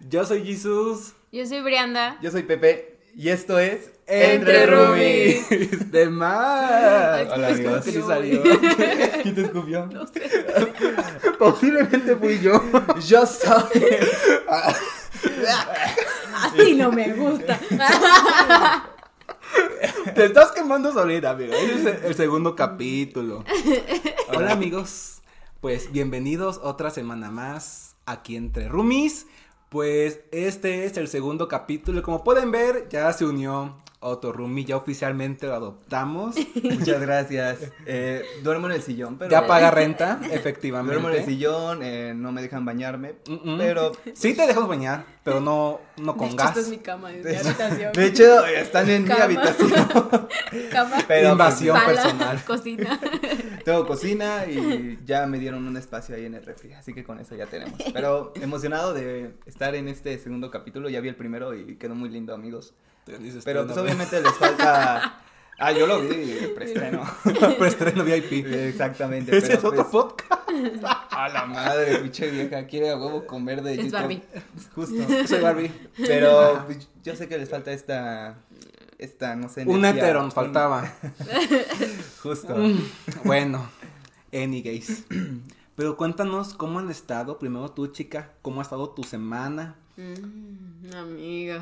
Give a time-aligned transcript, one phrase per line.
[0.00, 1.12] Yo soy Jesús.
[1.32, 2.18] Yo soy Brianda.
[2.22, 5.90] Yo soy Pepe y esto es Entre Roomies.
[5.90, 6.70] De más.
[6.72, 7.84] Ay, Hola, amigos.
[7.84, 8.42] Sí salió.
[9.22, 9.86] ¿Quién te escupió?
[9.86, 10.46] No sé.
[11.38, 12.62] Posiblemente fui yo.
[13.06, 13.84] Yo soy.
[16.34, 17.58] Así no me gusta.
[20.14, 21.56] Te estás quemando solita, amiga.
[21.56, 23.44] Ese es el, el segundo capítulo.
[24.28, 25.22] Hola, amigos.
[25.60, 29.26] Pues bienvenidos otra semana más aquí entre Roomies.
[29.68, 32.02] Pues este es el segundo capítulo.
[32.02, 34.64] Como pueden ver, ya se unió otro roomie.
[34.64, 36.36] Ya oficialmente lo adoptamos.
[36.62, 37.58] Muchas gracias.
[37.86, 39.30] Eh, duermo en el sillón, pero.
[39.30, 41.24] Ya paga renta, Duermo en el efectivamente.
[41.24, 43.16] sillón, eh, no me dejan bañarme.
[43.28, 43.58] Mm, mm.
[43.58, 43.92] Pero.
[44.14, 46.48] Sí te dejamos bañar, pero no, no De con hecho, gas.
[46.48, 47.92] esta es mi cama, es mi habitación.
[47.92, 49.70] De hecho, están en mi habitación.
[50.70, 52.44] cama, Pero Invasión sala, personal.
[52.44, 53.00] cocina.
[53.64, 57.18] Tengo cocina y ya me dieron un espacio ahí en el refri, así que con
[57.20, 57.78] eso ya tenemos.
[57.92, 62.08] Pero emocionado de estar en este segundo capítulo, ya vi el primero y quedó muy
[62.08, 62.74] lindo, amigos.
[63.18, 65.22] Dices, Pero pues obviamente les falta...
[65.60, 67.02] Ah, yo lo vi, el preestreno.
[67.58, 68.46] Preestreno VIP.
[68.46, 69.36] Exactamente.
[69.36, 70.48] Ese pero es otro pues, podcast.
[71.10, 73.92] A la madre, pinche vieja, quiere a huevo comer de Es YouTube.
[73.92, 74.22] Barbie.
[74.72, 75.26] Justo.
[75.26, 75.72] Soy Barbie.
[75.96, 78.38] Pero pues, yo sé que les falta esta...
[78.98, 79.64] Esta, no sé...
[79.64, 80.92] Un hetero nos faltaba.
[82.22, 82.54] Justo.
[83.24, 83.68] Bueno,
[84.32, 85.06] any gays.
[85.74, 87.38] Pero cuéntanos cómo han estado.
[87.40, 89.76] Primero tú, chica, cómo ha estado tu semana.
[89.96, 91.60] Mm, amiga.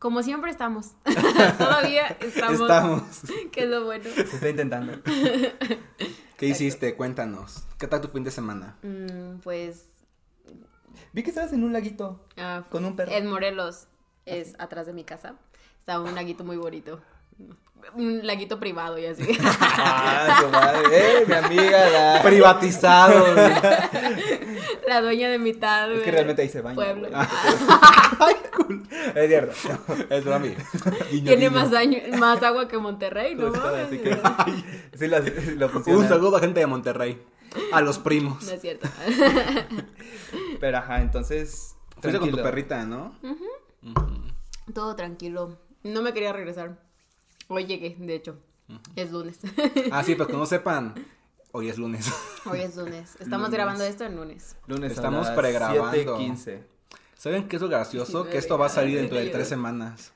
[0.00, 0.92] Como siempre estamos.
[1.58, 2.60] Todavía estamos.
[2.62, 3.02] Estamos.
[3.52, 4.04] Que es lo bueno.
[4.04, 4.94] Se está intentando.
[6.38, 6.96] ¿Qué hiciste?
[6.96, 7.64] Cuéntanos.
[7.78, 8.78] ¿Qué tal tu fin de semana?
[8.82, 9.84] Mm, pues.
[11.12, 12.18] Vi que estabas en un laguito.
[12.38, 13.12] ah, Con un perro.
[13.12, 13.88] En Morelos,
[14.24, 15.34] es atrás de mi casa.
[15.78, 17.02] Estaba un laguito muy bonito.
[17.94, 19.24] Un laguito privado y así.
[19.42, 20.82] Ah, su madre.
[20.92, 22.22] Eh, mi amiga, la...
[22.24, 23.20] Privatizado.
[23.34, 23.52] güey.
[24.86, 25.90] La dueña de mitad.
[25.92, 26.76] Es que realmente ahí se baña.
[26.76, 27.08] Pueblo.
[27.08, 27.20] güey.
[29.14, 29.52] Es cierto.
[30.10, 30.54] es para mí.
[31.10, 31.50] Guiño, Tiene guiño.
[31.50, 33.50] más, daño, más agua que Monterrey, ¿no?
[33.50, 33.86] Mames?
[33.86, 34.16] así que
[34.96, 35.18] sí lo,
[35.56, 35.98] lo funciona.
[35.98, 37.20] Un saludo a gente de Monterrey.
[37.72, 38.44] A los primos.
[38.44, 38.88] No es cierto.
[40.60, 41.74] Pero ajá, entonces.
[42.00, 43.18] Fuiste con tu perrita, ¿no?
[44.72, 45.58] Todo tranquilo.
[45.82, 46.76] No me quería regresar.
[47.52, 48.36] Hoy llegué, de hecho.
[48.94, 49.40] Es lunes.
[49.90, 50.94] Ah, sí, pero que no sepan.
[51.50, 52.08] Hoy es lunes.
[52.44, 53.16] Hoy es lunes.
[53.18, 53.50] Estamos Lunes.
[53.50, 54.54] grabando esto en lunes.
[54.68, 55.92] Lunes Estamos a las pregrabando.
[56.16, 56.60] 7:15.
[57.16, 58.24] ¿Saben qué es lo gracioso?
[58.24, 60.12] Sí, Que esto va a salir dentro de tres semanas.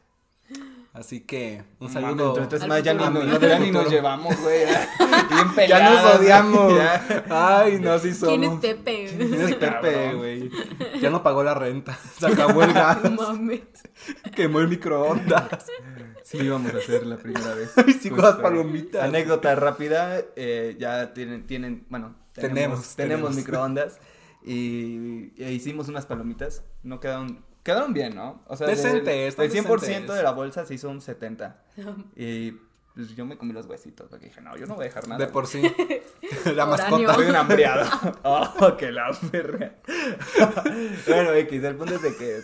[0.92, 2.34] Así que un saludo.
[2.34, 4.60] dentro de tres Al semanas ya ni, ya ni nos llevamos, güey.
[4.64, 4.88] ya.
[5.28, 6.04] Bien Ya peleados.
[6.04, 6.74] nos odiamos.
[6.76, 7.24] Ya.
[7.30, 8.38] Ay, no, sí somos.
[8.38, 9.14] ¿Quién es Pepe?
[9.18, 10.50] ¿Quién es Pepe, güey?
[11.00, 11.98] Ya no pagó la renta.
[12.20, 13.02] Se acabó el gas.
[13.02, 13.62] No mames.
[14.36, 15.66] Quemó el microondas.
[16.24, 17.72] Sí, íbamos a hacer la primera vez.
[17.76, 18.42] Ay, sí, con las Justo.
[18.42, 19.02] palomitas.
[19.04, 20.20] Anécdota rápida.
[20.36, 23.36] eh, ya tienen, tienen, bueno, tenemos, Tenemos, tenemos, tenemos.
[23.36, 24.00] microondas.
[24.42, 26.64] Y, e hicimos unas palomitas.
[26.82, 28.42] No quedaron, quedaron bien, ¿no?
[28.46, 30.16] O sea, Decentes, del, están del 100% decentes.
[30.16, 31.62] de la bolsa se hizo un 70.
[32.16, 32.52] Y
[32.94, 34.08] pues yo me comí los huesitos.
[34.08, 35.24] Porque dije, no, yo no voy a dejar nada.
[35.24, 35.62] De por sí.
[36.54, 37.14] La mascota.
[37.14, 37.84] Soy un hambriado.
[38.22, 39.74] oh, que la perra.
[41.06, 42.40] bueno, X, el punto es de que.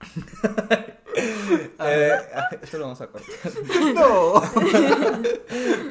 [1.78, 2.12] Eh,
[2.62, 3.30] esto lo vamos a cortar.
[3.94, 4.42] No.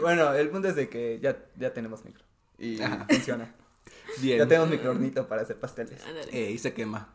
[0.01, 2.23] Bueno, el punto es de que ya, ya tenemos micro.
[2.59, 3.05] Y Ajá.
[3.09, 3.53] funciona.
[4.19, 4.37] Bien.
[4.39, 5.99] Ya tenemos micro hornito para hacer pasteles.
[6.31, 7.09] Ey, se quema.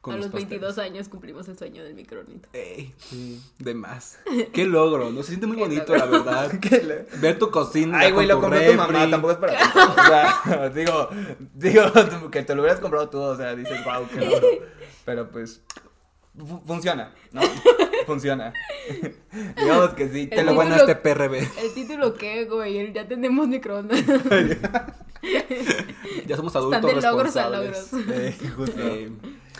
[0.00, 0.50] Con a los pasteles.
[0.50, 2.48] 22 años cumplimos el sueño del microornito.
[2.52, 2.94] Ey,
[3.58, 4.20] de más.
[4.52, 5.22] Qué logro, ¿no?
[5.22, 6.06] Se siente muy bonito, logro.
[6.06, 6.60] la verdad.
[6.60, 7.98] ¿Qué le- Ver tu cocina.
[7.98, 9.64] Ay, güey, lo compró tu mamá, tampoco es para ti.
[9.74, 11.08] O sea, digo,
[11.54, 14.46] digo, que te lo hubieras comprado tú, o sea, dices, wow, qué logro.
[15.04, 15.62] Pero pues,
[16.66, 17.40] funciona, ¿no?
[18.06, 18.52] Funciona.
[19.56, 21.34] Digamos que sí, Te te lo título- este PRB.
[21.34, 22.92] ¿El título qué, güey?
[22.92, 24.00] Ya tenemos microondas.
[26.26, 27.88] Ya somos adultos Están de logros a logros.
[28.10, 28.80] Eh, justo.
[28.80, 29.10] Eh,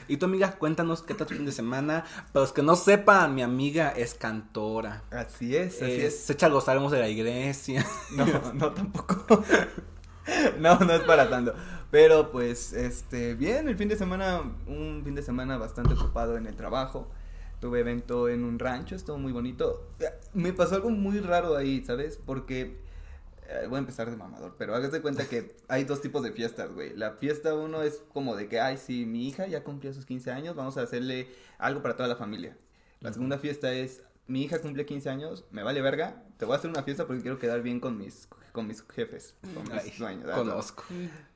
[0.06, 2.04] y tu amiga, cuéntanos qué tal tu fin de semana.
[2.32, 5.02] Para los que no sepan, mi amiga es cantora.
[5.10, 6.20] Así es, así Eh, es.
[6.20, 7.84] Se echa a los salmos de la iglesia.
[8.12, 9.42] No, no tampoco.
[10.58, 11.54] No, no es para tanto.
[11.90, 16.46] Pero pues, este, bien, el fin de semana, un fin de semana bastante ocupado en
[16.46, 17.08] el trabajo.
[17.60, 19.88] Tuve evento en un rancho, estuvo muy bonito.
[20.34, 22.18] Me pasó algo muy raro ahí, ¿sabes?
[22.24, 22.76] Porque,
[23.48, 26.70] eh, voy a empezar de mamador, pero hágase cuenta que hay dos tipos de fiestas,
[26.72, 26.94] güey.
[26.94, 30.32] La fiesta uno es como de que, ay, sí, mi hija ya cumplió sus 15
[30.32, 31.28] años, vamos a hacerle
[31.58, 32.56] algo para toda la familia.
[33.00, 36.58] La segunda fiesta es, mi hija cumple 15 años, me vale verga, te voy a
[36.58, 39.92] hacer una fiesta porque quiero quedar bien con mis, con mis jefes, con mis Ay,
[39.98, 40.30] dueños.
[40.30, 40.82] Conozco.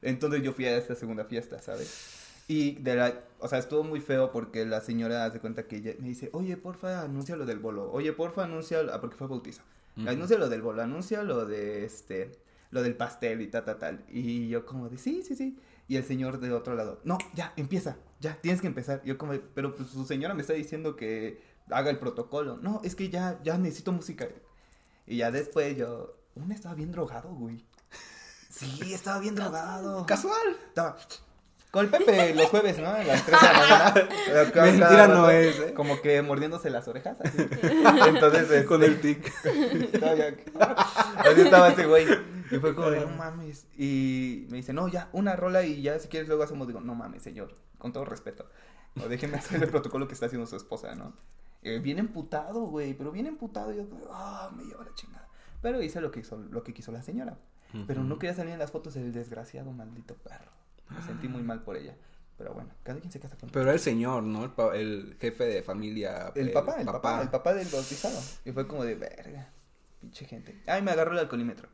[0.00, 2.16] Entonces yo fui a esta segunda fiesta, ¿sabes?
[2.48, 5.92] Y de la, o sea, estuvo muy feo porque la señora hace cuenta que ella
[5.98, 9.60] me dice, oye, porfa, anuncia lo del bolo, oye, porfa, anuncia, ah, porque fue bautizo,
[10.06, 12.32] anuncia lo del bolo, anuncia lo de este,
[12.70, 14.04] lo del pastel y tal, tal, tal.
[14.08, 15.58] Y yo como de, sí, sí, sí.
[15.88, 17.98] Y el señor de otro lado, no, ya, empieza.
[18.18, 19.02] ya, tienes que empezar.
[19.04, 22.56] Yo como, pero pues su señora me está diciendo que haga el protocolo.
[22.62, 24.26] No, es que ya, ya necesito música.
[25.06, 27.64] Y ya después yo, uno estaba bien drogado, güey.
[28.50, 30.06] Sí, estaba bien drogado.
[30.06, 30.56] Casual.
[30.68, 30.96] Estaba
[31.70, 32.88] con el Pepe los jueves, ¿no?
[32.88, 33.52] A las 3 de la
[33.94, 34.08] mañana.
[34.64, 35.72] Mentira no rato, es, ¿eh?
[35.74, 37.16] Como que mordiéndose las orejas.
[37.20, 37.36] Así.
[38.08, 39.32] Entonces, este, Con el tic.
[39.92, 40.34] estaba ya-
[41.18, 42.06] Así estaba ese güey.
[42.50, 43.66] Y fue como de, no mames.
[43.78, 46.66] Y me dice, no, ya, una rola y ya si quieres luego hacemos.
[46.66, 48.46] Digo, no mames, señor, con todo respeto.
[49.00, 51.12] O déjeme hacer el protocolo que está haciendo su esposa, ¿no?
[51.62, 53.72] Eh, bien emputado, güey, pero bien emputado.
[53.72, 55.28] Y yo, ah, me lleva la chingada.
[55.62, 57.36] Pero hice lo que, hizo, lo que quiso la señora.
[57.86, 60.50] Pero no quería salir en las fotos del desgraciado maldito perro.
[60.88, 61.94] Me sentí muy mal por ella.
[62.36, 64.44] Pero bueno, cada quien se casa con Pero era el señor, ¿no?
[64.44, 66.32] El, pa- el jefe de familia.
[66.34, 68.18] el papá, el papá, el papá del bautizado.
[68.44, 69.50] Y fue como de verga,
[70.00, 70.60] pinche gente.
[70.66, 71.68] Ay, me agarró el alcoholímetro.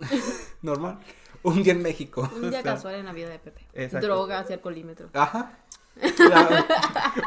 [0.62, 0.98] Normal.
[1.42, 2.28] Un día en México.
[2.34, 3.60] Un día casual en la vida de Pepe.
[3.74, 4.06] Exacto.
[4.06, 5.10] Drogas y alcoholímetro.
[5.12, 5.58] Ajá.
[6.18, 6.66] Ya,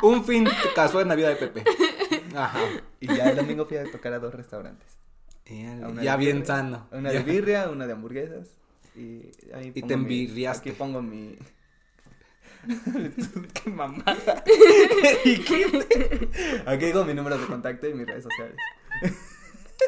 [0.03, 1.63] un fin casual en la vida de Pepe.
[2.35, 2.59] Ajá.
[2.99, 4.98] Y ya el domingo fui a tocar a dos restaurantes.
[5.49, 6.87] Ya, una bien birria, sano.
[6.91, 7.19] Una Ya.
[7.23, 8.49] de birria, una de hamburguesas.
[8.95, 9.21] Y,
[9.53, 10.69] ahí Y pongo te mi- envirriaste.
[10.69, 11.37] Aquí pongo mi.
[13.63, 14.43] Qué mamada.
[16.65, 18.55] Aquí con mi número de contacto y mis redes sociales.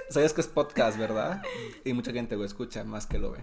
[0.10, 1.42] Sabes que es podcast, ¿verdad?
[1.84, 3.40] Y mucha gente lo escucha más que lo ve.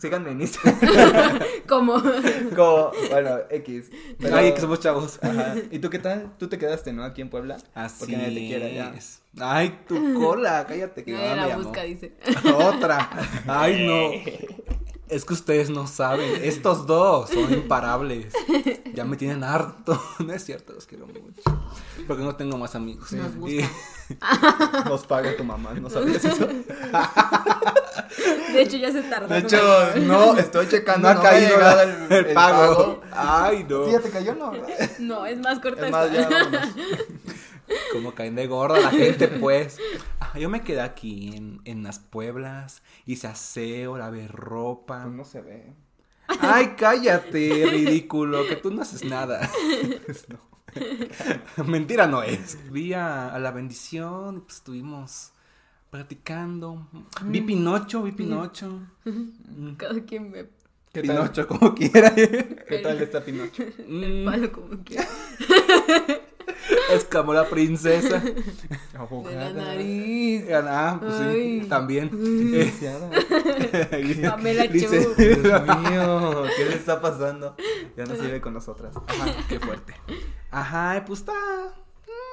[0.00, 1.40] Síganme en Instagram.
[1.68, 1.94] ¿Cómo?
[2.56, 3.90] Como, bueno, X.
[4.18, 5.18] Pero- Ay, que somos chavos.
[5.22, 5.54] Ajá.
[5.70, 6.32] ¿Y tú qué tal?
[6.38, 7.04] Tú te quedaste, ¿no?
[7.04, 7.58] Aquí en Puebla.
[7.74, 8.94] Así Porque nadie te quiere ya.
[8.96, 9.22] es.
[9.40, 11.64] Ay, tu cola, cállate que me la llamó.
[11.64, 12.12] busca, dice.
[12.54, 13.10] Otra.
[13.46, 14.10] Ay, no.
[15.08, 16.40] Es que ustedes no saben.
[16.42, 18.32] Estos dos son imparables.
[18.94, 20.00] Ya me tienen harto.
[20.18, 21.42] No es cierto, los quiero mucho.
[22.06, 23.12] Porque no tengo más amigos.
[23.12, 23.64] Nos Y-.
[24.86, 26.46] Nos paga tu mamá, ¿no sabías eso?
[28.52, 29.28] De hecho, ya se tardó.
[29.28, 29.58] De hecho,
[30.00, 31.12] no, estoy checando.
[31.12, 33.00] no ha caído la- el, pago.
[33.12, 33.84] Ay, no.
[33.86, 34.52] ¿Sí ya te cayó, no?
[34.98, 36.28] No, es más corta Es más, ya.
[37.92, 39.78] Como caen de gorda la gente, pues.
[40.20, 42.82] Ah, yo me quedé aquí en, en las Pueblas.
[43.06, 45.02] Hice aseo, lavé ropa.
[45.02, 45.72] Pues no se ve.
[46.40, 49.50] Ay, cállate, ridículo, que tú no haces nada.
[51.66, 52.58] Mentira no es.
[52.70, 55.32] Vi a, a la bendición, pues estuvimos
[55.90, 56.86] platicando.
[57.24, 58.80] Vi Pinocho, vi Pinocho.
[59.78, 60.58] Cada quien me
[60.92, 61.16] ¿Qué tal?
[61.16, 62.14] Pinocho, como quiera.
[62.14, 63.62] ¿Qué tal está Pinocho?
[63.62, 65.06] el palo como quiera.
[66.90, 68.20] Escamó la princesa.
[68.20, 70.44] De la nariz.
[70.52, 71.66] Ah, pues sí, Ay.
[71.68, 72.10] también.
[72.50, 73.10] Licenciada.
[74.30, 75.14] Pamela Dice-.
[75.16, 77.54] Dios mío, ¿qué le está pasando?
[77.96, 78.94] Ya no sirve con nosotras.
[79.06, 79.94] Ajá, qué fuerte.
[80.50, 81.34] Ajá, pues está.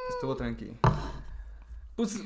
[0.09, 0.73] Estuvo tranquilo.
[1.95, 2.19] Pues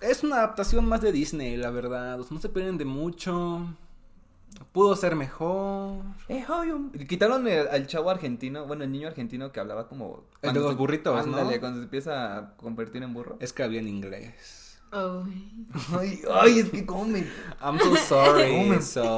[0.00, 2.20] es una adaptación más de Disney, la verdad.
[2.20, 3.66] O sea, no se pierden de mucho.
[4.72, 6.02] Pudo ser mejor.
[7.08, 10.24] Quitaron el- al chavo argentino, bueno, el niño argentino que hablaba como...
[10.40, 11.32] El de cuando los se- burritos, ¿no?
[11.60, 13.36] cuando se empieza a convertir en burro.
[13.40, 14.78] Es que había en inglés.
[14.90, 15.66] Ay.
[15.98, 17.26] Ay, ay, es que come.
[17.62, 18.80] I'm so sorry.
[18.82, 19.16] So...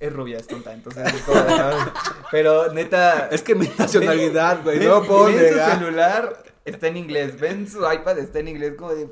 [0.00, 1.40] Es rubia, es tonta, entonces es como.
[2.30, 3.28] Pero neta...
[3.28, 4.80] Es que mi nacionalidad, güey.
[4.86, 5.78] No puedo ven su negar.
[5.78, 7.38] celular, está en inglés.
[7.40, 9.08] Ven su iPad, está en inglés, como de...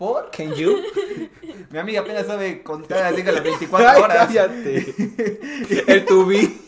[0.00, 0.30] ¿Por?
[0.30, 0.78] Can you?
[1.70, 4.16] Mi amiga apenas sabe contar así que las 24 Ay, horas.
[4.26, 4.94] cállate.
[5.86, 6.58] El tubi.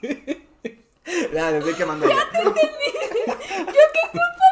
[1.34, 2.06] Ya, le estoy quemando.
[2.06, 2.60] Ya te entendí.
[3.66, 4.44] Yo qué culpa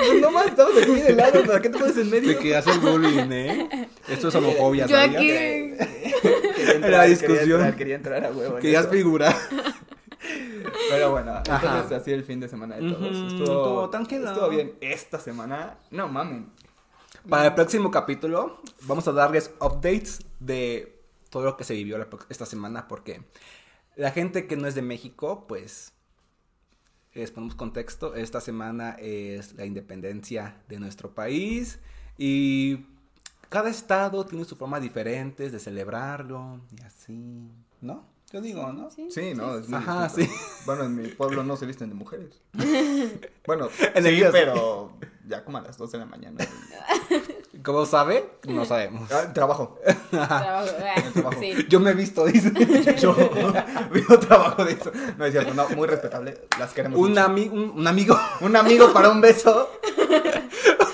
[0.00, 0.20] tengo.
[0.20, 2.28] No más, estamos aquí de lado, ¿para qué te pones en medio?
[2.30, 3.88] De que hacen bullying, ¿eh?
[4.08, 5.14] Esto es homofobia, Yo ¿sabías?
[5.16, 5.26] aquí.
[5.28, 7.50] Quería entrar, La quería discusión.
[7.60, 8.56] entrar, Quería entrar a huevo.
[8.56, 8.92] en Querías eso.
[8.92, 9.36] figurar.
[10.90, 11.96] Pero bueno, entonces Ajá.
[11.96, 13.00] así el fin de semana de todos.
[13.00, 14.26] Ujú, estuvo, estuvo tranquilo.
[14.28, 14.72] Estuvo bien.
[14.80, 16.46] Esta semana, no mamen.
[17.28, 21.98] Para el próximo capítulo vamos a darles updates de todo lo que se vivió
[22.30, 23.22] esta semana porque
[23.96, 25.92] la gente que no es de México, pues
[27.12, 31.80] les ponemos contexto, esta semana es la independencia de nuestro país
[32.16, 32.86] y
[33.50, 37.50] cada estado tiene su forma diferente de celebrarlo y así,
[37.82, 38.06] ¿no?
[38.32, 38.90] Yo digo, ¿no?
[38.90, 39.08] Sí.
[39.10, 40.32] Sí, no, es Ajá, distinto.
[40.66, 42.40] Bueno, en mi pueblo no se visten de mujeres.
[43.46, 44.28] Bueno, En el sí, sí.
[44.30, 44.92] pero
[45.28, 46.38] ya como a las 2 de la mañana.
[47.64, 48.30] ¿Cómo sabe?
[48.48, 49.10] No sabemos.
[49.12, 49.78] Ah, trabajo.
[50.10, 50.70] Trabajo.
[50.82, 51.40] ah, trabajo.
[51.40, 51.66] Sí.
[51.68, 52.52] Yo me he visto, dice.
[53.00, 53.14] Yo
[53.92, 54.92] vivo trabajo de eso.
[55.16, 56.40] No es cierto, no, muy respetable.
[56.58, 56.98] Las queremos.
[56.98, 57.20] Un, mucho.
[57.20, 59.70] ami- un, un amigo, un amigo para un beso.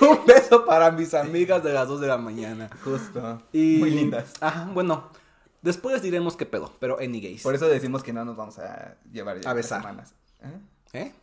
[0.00, 2.70] un beso para mis amigas de las 2 de la mañana.
[2.82, 3.42] Justo.
[3.52, 3.76] Y...
[3.78, 4.32] Muy lindas.
[4.40, 5.08] Ajá, bueno.
[5.62, 7.42] Después diremos qué pedo, pero anyways.
[7.42, 9.80] Por eso decimos que no nos vamos a llevar ya A besar.
[9.80, 10.14] semanas.
[10.42, 10.58] ¿Eh?
[10.92, 11.14] ¿Eh?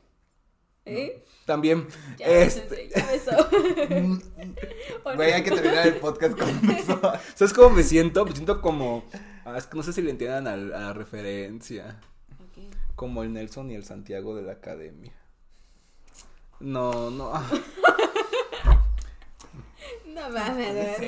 [0.85, 1.23] ¿Eh?
[1.45, 1.87] También.
[2.17, 2.89] Ya, este...
[2.89, 3.31] ya besó.
[5.03, 6.99] ¿O Güey, hay que terminar el podcast con un beso.
[7.35, 8.25] ¿Sabes cómo me siento?
[8.25, 9.03] Me siento como.
[9.45, 11.99] ah, es que no sé si le entiendan a, la referencia.
[12.95, 15.13] Como el Nelson y el Santiago de la academia.
[16.59, 17.31] No, no.
[20.13, 20.99] No mames,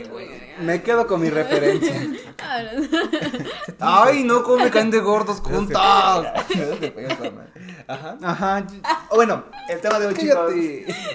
[0.62, 2.02] Me quedo con mi referencia.
[3.80, 5.76] Ay, no, cómo me caen de gordos juntos.
[7.88, 8.18] Ajá.
[8.22, 8.66] Ajá.
[9.14, 10.54] Bueno, el tema de hoy, chicos.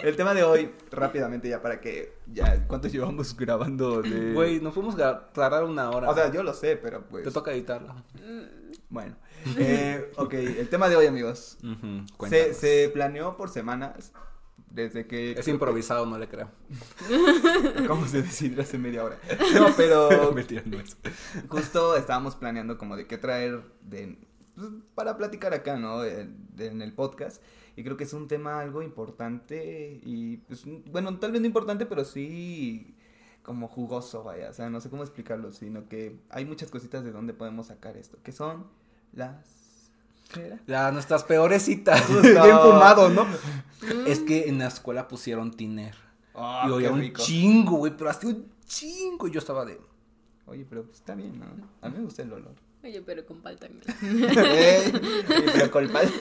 [0.02, 4.74] El tema de hoy, rápidamente ya para que ya ¿cuánto llevamos grabando de Güey, nos
[4.74, 6.10] fuimos a tardar una hora.
[6.10, 7.94] O sea, yo lo sé, pero pues te toca editarlo.
[8.90, 9.16] bueno.
[9.56, 11.56] Eh, ok, el tema de hoy, amigos.
[11.60, 11.66] Se,
[12.16, 12.56] cuéntanos.
[12.56, 14.12] se planeó por semanas
[14.70, 16.50] desde que Es improvisado, no le creo.
[17.86, 19.18] ¿Cómo se decidió hace media hora?
[19.54, 20.96] No, pero Mentira, no es.
[21.48, 24.18] justo estábamos planeando como de qué traer de,
[24.54, 26.04] pues, para platicar acá, ¿no?
[26.04, 27.42] En, en el podcast.
[27.76, 31.86] Y creo que es un tema algo importante y, pues, bueno, tal vez no importante,
[31.86, 32.96] pero sí
[33.48, 34.50] como jugoso, vaya.
[34.50, 37.96] O sea, no sé cómo explicarlo, sino que hay muchas cositas de donde podemos sacar
[37.96, 38.66] esto, que son
[39.12, 39.57] las...
[40.66, 42.02] La, nuestras peores citas.
[42.22, 43.26] Bien fumado, ¿no?
[44.06, 45.94] es que en la escuela pusieron tiner.
[46.34, 47.22] Ah, y oía un rico.
[47.22, 49.26] chingo, güey, pero así un chingo.
[49.28, 49.80] Y yo estaba de.
[50.46, 51.46] Oye, pero pues, está bien, ¿no?
[51.82, 52.54] A mí me gusta el olor.
[52.84, 53.58] Oye, pero con oye,
[55.52, 56.12] pero con pal-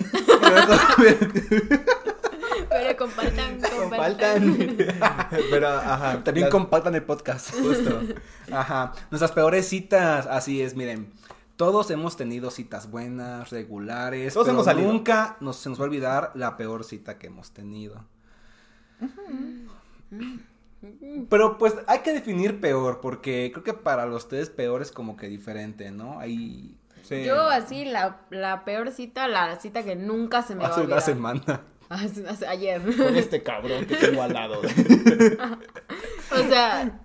[2.70, 3.70] Pero con palta.
[3.70, 4.58] con faltan.
[5.52, 6.24] Pero, ajá.
[6.24, 7.52] También las- compartan el podcast.
[7.52, 8.02] Justo.
[8.52, 8.94] Ajá.
[9.12, 10.26] Nuestras peores citas.
[10.28, 11.12] Así es, miren.
[11.58, 14.34] Todos hemos tenido citas buenas, regulares.
[14.34, 14.92] Todos pero hemos salido.
[14.94, 18.06] Nunca nos, se nos va a olvidar la peor cita que hemos tenido.
[21.30, 25.18] Pero pues hay que definir peor, porque creo que para los tres peor es como
[25.18, 26.20] que diferente, ¿no?
[26.20, 27.24] Hay Sí.
[27.24, 30.82] Yo así, la, la peor cita, la cita que nunca se me va a hace
[30.82, 31.02] una olvidar.
[31.04, 31.62] semana.
[31.90, 32.82] Hace- hace- ayer.
[32.98, 34.60] Con este cabrón que tengo al lado.
[36.32, 37.00] O sea,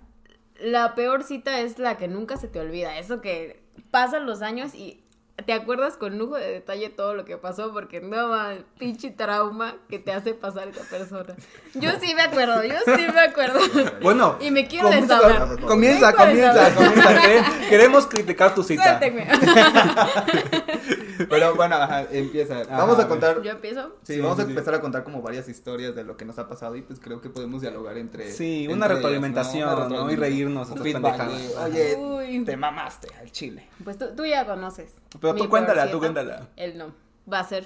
[0.59, 2.97] la peor cita es la que nunca se te olvida.
[2.99, 3.62] Eso que
[3.93, 4.99] pasan los años y
[5.45, 9.75] te acuerdas con lujo de detalle todo lo que pasó porque no va pinche trauma
[9.87, 11.35] que te hace pasar esa persona.
[11.75, 13.59] Yo sí me acuerdo, yo sí me acuerdo.
[14.01, 15.59] Bueno, Y me quiero comienza, desahogar.
[15.61, 17.21] Comienza, comienza, comienza.
[17.21, 18.99] Quere- Queremos criticar tu cita.
[21.29, 22.61] Pero bueno, ajá, empieza.
[22.61, 23.41] Ajá, vamos a contar.
[23.41, 23.95] Yo empiezo.
[24.03, 24.49] Sí, Sí, vamos a sí.
[24.49, 27.21] empezar a contar como varias historias de lo que nos ha pasado y pues creo
[27.21, 28.31] que podemos dialogar entre.
[28.31, 30.11] Sí, entre una retroalimentación, ¿no?
[30.11, 32.43] Y reírnos Un feedback de, Oye, Uy.
[32.45, 33.67] te mamaste al chile.
[33.83, 34.93] Pues tú, tú ya conoces.
[35.19, 36.47] Pero tú cuéntala, tú cuéntala.
[36.55, 36.93] Él no.
[37.31, 37.65] Va a ser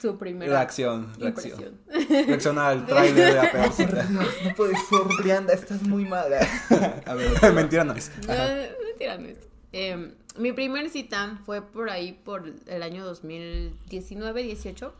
[0.00, 1.78] su primera Reacción, reacción.
[2.26, 4.02] Reacciona al trailer de la peor cita.
[4.04, 6.38] Dios, no puedes ser, Brianda, estás muy mala.
[7.06, 8.10] A ver, Mentira no es.
[8.26, 8.32] No,
[8.86, 9.38] mentira, no es.
[9.72, 14.94] Eh, mi primer cita fue por ahí por el año 2019, 18.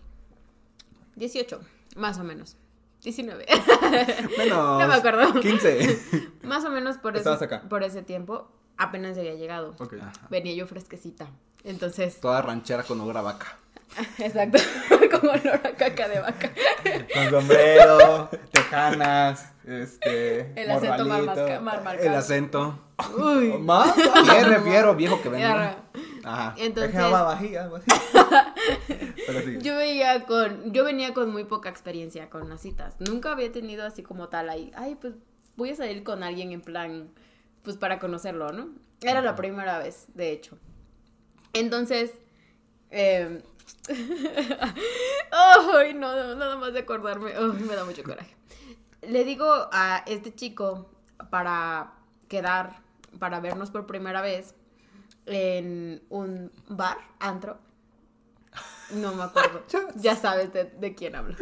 [1.17, 1.61] 18,
[1.97, 2.57] más o menos.
[3.03, 3.47] 19.
[4.39, 4.81] Menos.
[4.81, 5.41] No me acuerdo.
[5.41, 6.31] 15.
[6.43, 7.63] más o menos por ese, acá.
[7.69, 9.75] por ese tiempo apenas había llegado.
[9.79, 9.95] ok.
[10.31, 11.29] Venía yo fresquecita.
[11.65, 13.59] Entonces, Toda ranchera con obra vaca.
[14.19, 14.59] exacto,
[15.11, 16.53] como olor a caca de vaca.
[17.13, 20.53] Con sombrero, tejanas, este.
[20.61, 21.99] El acento marmarcado.
[22.01, 22.79] El acento.
[23.17, 23.53] Uy.
[23.61, 23.97] Más.
[23.97, 25.53] Me refiero, viejo que venga.
[25.53, 25.77] Arra.
[26.25, 26.55] Ajá.
[26.59, 27.71] Entonces, vajilla.
[29.27, 29.59] Pero sí.
[29.61, 32.95] Yo veía con, yo venía con muy poca experiencia con las citas.
[32.99, 35.15] Nunca había tenido así como tal ahí, ay, pues
[35.57, 37.11] voy a salir con alguien en plan,
[37.63, 38.71] pues para conocerlo, ¿no?
[39.03, 40.59] Era la primera vez, de hecho.
[41.53, 42.13] Entonces,
[42.91, 43.43] eh...
[45.31, 48.35] ay, no, no, nada más de acordarme, ay, me da mucho coraje.
[49.03, 50.91] Le digo a este chico
[51.31, 51.93] para
[52.29, 52.81] quedar,
[53.19, 54.55] para vernos por primera vez
[55.27, 57.59] en un bar, antro.
[58.91, 59.65] No me acuerdo.
[59.97, 61.37] ya sabes de, de quién hablo.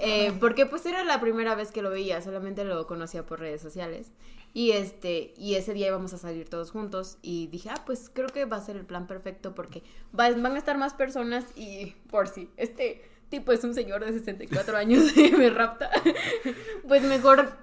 [0.00, 3.60] Eh, porque pues era la primera vez que lo veía, solamente lo conocía por redes
[3.60, 4.12] sociales.
[4.56, 7.18] Y este, y ese día íbamos a salir todos juntos.
[7.22, 9.82] Y dije, ah, pues creo que va a ser el plan perfecto porque
[10.18, 14.12] va- van a estar más personas y por si este tipo es un señor de
[14.12, 15.90] 64 años y me rapta,
[16.88, 17.56] pues mejor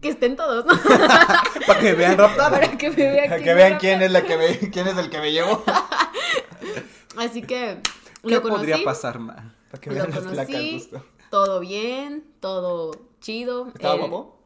[0.00, 0.72] que estén todos, ¿no?
[1.66, 2.50] Para que vean raptar.
[2.52, 4.86] Para que me vean Para quién que me vean quién es la que me, quién
[4.88, 5.62] es el que me llevó.
[7.16, 7.78] Así que
[8.22, 8.58] ¿Qué lo conocí.
[8.60, 9.54] podría pasar mal?
[9.70, 11.04] Para que Lo vean las placas conocí, justo.
[11.30, 13.68] todo bien, todo chido.
[13.74, 14.38] ¿Estaba guapo?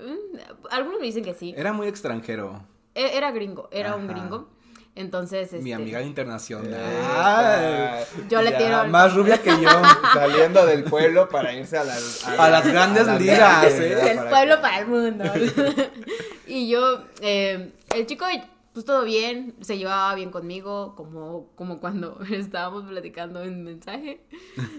[0.00, 0.36] Mm,
[0.70, 1.54] Algunos me dicen que sí.
[1.56, 2.62] Era muy extranjero.
[2.94, 4.48] E- Era gringo, era un gringo.
[4.96, 8.04] Entonces, Mi este, amiga internacional.
[8.28, 9.68] Yo le Ya, tiro el- Más rubia que yo.
[10.14, 13.78] Saliendo del pueblo para irse a las, A las grandes ligas, ¿eh?
[13.80, 14.04] ¿verdad?
[14.04, 15.24] del Para pueblo que- para el mundo.
[16.46, 18.26] y yo, eh, el chico,
[18.72, 24.20] pues todo bien, se llevaba bien conmigo, como, como cuando estábamos platicando en mensaje.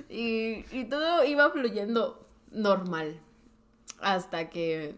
[0.10, 3.18] Y, y todo iba fluyendo normal.
[4.02, 4.96] Hasta que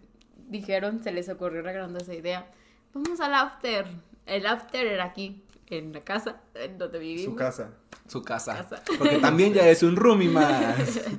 [0.53, 2.47] dijeron, se les ocurrió la grandiosa idea,
[2.93, 3.85] vamos al after.
[4.25, 7.33] El after era aquí, en la casa en donde vivimos.
[7.33, 7.71] Su casa.
[8.07, 8.55] Su casa.
[8.55, 8.83] Casa.
[8.97, 11.01] Porque también ya es un roomie más.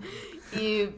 [0.61, 0.91] Y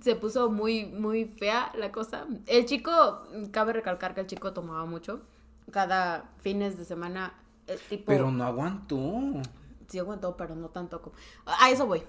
[0.00, 2.26] se puso muy, muy fea la cosa.
[2.48, 3.22] El chico,
[3.52, 5.20] cabe recalcar que el chico tomaba mucho.
[5.70, 7.34] Cada fines de semana,
[7.68, 8.06] el tipo...
[8.06, 8.98] Pero no aguantó.
[9.86, 11.14] Sí aguantó, pero no tanto como...
[11.46, 12.02] A eso voy.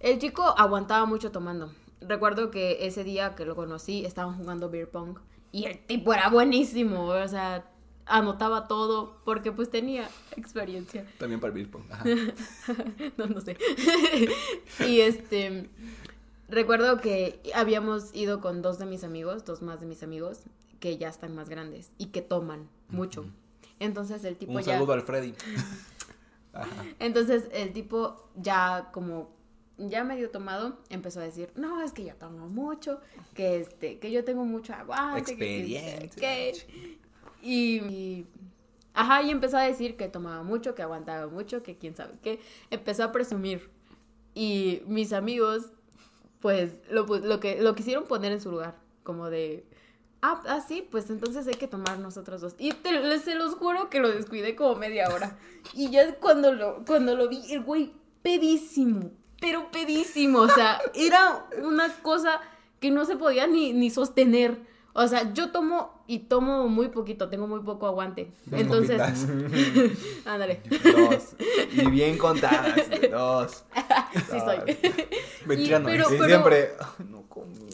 [0.00, 1.72] El chico aguantaba mucho tomando.
[2.00, 5.18] Recuerdo que ese día que lo conocí, estaban jugando beer pong.
[5.52, 7.06] Y el tipo era buenísimo.
[7.06, 7.64] O sea,
[8.06, 11.06] anotaba todo porque pues tenía experiencia.
[11.18, 11.84] También para el beer pong.
[11.90, 12.04] Ajá.
[13.16, 13.56] no, no sé.
[14.86, 15.68] y este,
[16.48, 20.40] recuerdo que habíamos ido con dos de mis amigos, dos más de mis amigos,
[20.80, 23.26] que ya están más grandes y que toman mucho.
[23.80, 24.74] Entonces el tipo Un ya...
[24.74, 25.34] saludo al Freddy.
[26.52, 26.84] Ajá.
[26.98, 29.30] Entonces el tipo ya como
[29.78, 33.00] ya medio tomado empezó a decir, no, es que yo tomo mucho,
[33.34, 35.62] que este, que yo tengo mucho aguante, que
[36.20, 36.52] qué".
[37.42, 38.26] Y, y-
[38.94, 42.40] ajá, y empezó a decir que tomaba mucho, que aguantaba mucho, que quién sabe qué.
[42.70, 43.70] Empezó a presumir.
[44.34, 45.70] Y mis amigos,
[46.40, 49.64] pues, lo, pu- lo que lo quisieron poner en su lugar, como de,
[50.22, 52.54] ah, ah, sí, pues entonces hay que tomar nosotros dos.
[52.58, 55.38] Y te, se los juro que lo descuidé como media hora.
[55.74, 57.92] Y ya cuando lo, cuando lo vi, el güey
[58.22, 60.40] pedísimo, pero pedísimo.
[60.40, 62.40] O sea, era una cosa
[62.80, 64.58] que no se podía ni, ni sostener.
[64.94, 68.32] O sea, yo tomo y tomo muy poquito, tengo muy poco aguante.
[68.50, 69.00] Entonces,
[70.24, 70.60] ándale.
[70.82, 71.34] Dos.
[71.72, 72.74] Y bien contadas.
[73.10, 73.64] Dos.
[74.30, 74.58] Sí soy.
[75.46, 76.12] Mentira no pero-.
[76.14, 76.70] Y siempre.
[76.80, 77.68] "Ay, No comí.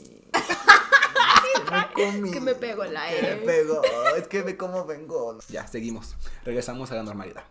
[1.96, 3.36] Es que me pego el Me aire.
[3.44, 3.80] pegó.
[4.16, 5.38] Es que ve cómo vengo.
[5.48, 6.14] Ya, seguimos.
[6.44, 7.44] Regresamos a la normalidad.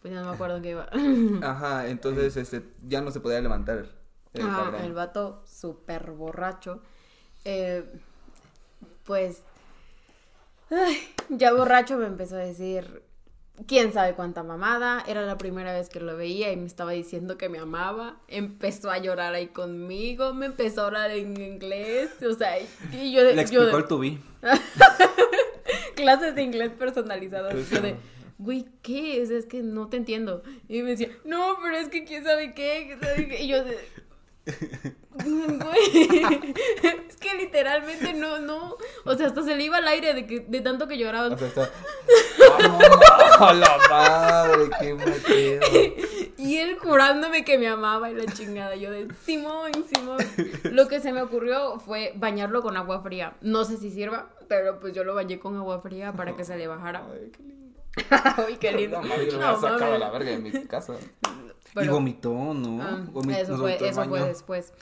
[0.00, 0.88] Pues ya no me acuerdo qué iba.
[1.42, 3.86] Ajá, entonces este ya no se podía levantar.
[4.34, 6.80] El Ah, el vato súper borracho.
[7.44, 7.84] Eh,
[9.04, 9.42] pues,
[10.70, 10.98] ay,
[11.30, 13.02] ya borracho me empezó a decir,
[13.66, 15.02] quién sabe cuánta mamada.
[15.08, 18.18] Era la primera vez que lo veía y me estaba diciendo que me amaba.
[18.28, 22.10] Empezó a llorar ahí conmigo, me empezó a hablar en inglés.
[22.22, 22.60] O sea,
[22.92, 24.22] y yo, Le yo- explicó el tubi.
[25.96, 27.52] clases de inglés personalizadas.
[27.54, 27.96] Pues, Yo de.
[28.38, 29.30] Güey, ¿qué es?
[29.30, 30.42] Es que no te entiendo.
[30.68, 32.84] Y me decía, no, pero es que quién sabe qué.
[32.86, 33.42] quién sabe qué".
[33.42, 33.64] Y yo
[35.24, 38.76] güey, es que literalmente no, no.
[39.04, 41.34] O sea, hasta se le iba al aire de, que, de tanto que lloraba.
[41.34, 41.70] O sea, está.
[43.40, 44.70] ¡A la madre!
[45.26, 46.32] ¡Qué!
[46.38, 48.76] Y él jurándome que me amaba y la chingada.
[48.76, 50.18] Yo de, Simón, Simón.
[50.70, 53.34] Lo que se me ocurrió fue bañarlo con agua fría.
[53.40, 56.56] No sé si sirva, pero pues yo lo bañé con agua fría para que se
[56.56, 57.04] le bajara.
[57.12, 57.57] Ay, qué lindo.
[58.10, 59.00] Ay, qué lindo.
[59.02, 60.94] No, lo No, sacado a la verga de mi casa.
[61.70, 62.82] Y Pero- vomitó, ¿no?
[62.82, 63.04] Ah,
[63.36, 64.72] eso fue, eso fue después.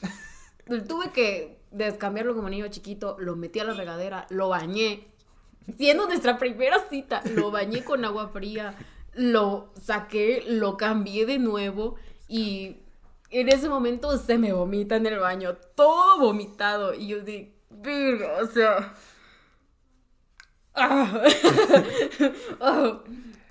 [0.88, 5.08] Tuve que descambiarlo como niño chiquito, lo metí a la regadera, lo bañé.
[5.76, 8.76] Siendo nuestra primera cita, lo bañé con agua fría,
[9.14, 11.96] lo saqué, lo cambié de nuevo
[12.28, 12.76] y
[13.30, 16.94] en ese momento se me vomita en el baño, todo vomitado.
[16.94, 17.52] Y yo dije,
[18.40, 18.94] o sea.
[20.76, 21.22] Ah.
[22.60, 23.02] Oh.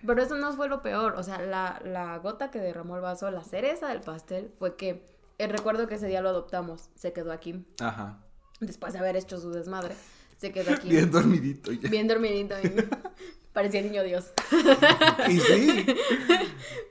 [0.06, 1.16] Pero eso no fue lo peor.
[1.18, 5.04] O sea, la, la gota que derramó el vaso, la cereza del pastel, fue que
[5.40, 6.90] el recuerdo que ese día lo adoptamos.
[6.96, 7.66] Se quedó aquí.
[7.80, 8.20] Ajá.
[8.60, 9.96] Después de haber hecho su desmadre,
[10.38, 10.90] se quedó aquí.
[10.90, 11.72] Bien dormidito.
[11.72, 11.90] ya.
[11.90, 12.56] Bien dormidito.
[12.62, 12.90] bien-
[13.54, 14.32] Parecía niño Dios.
[15.30, 15.86] Y sí.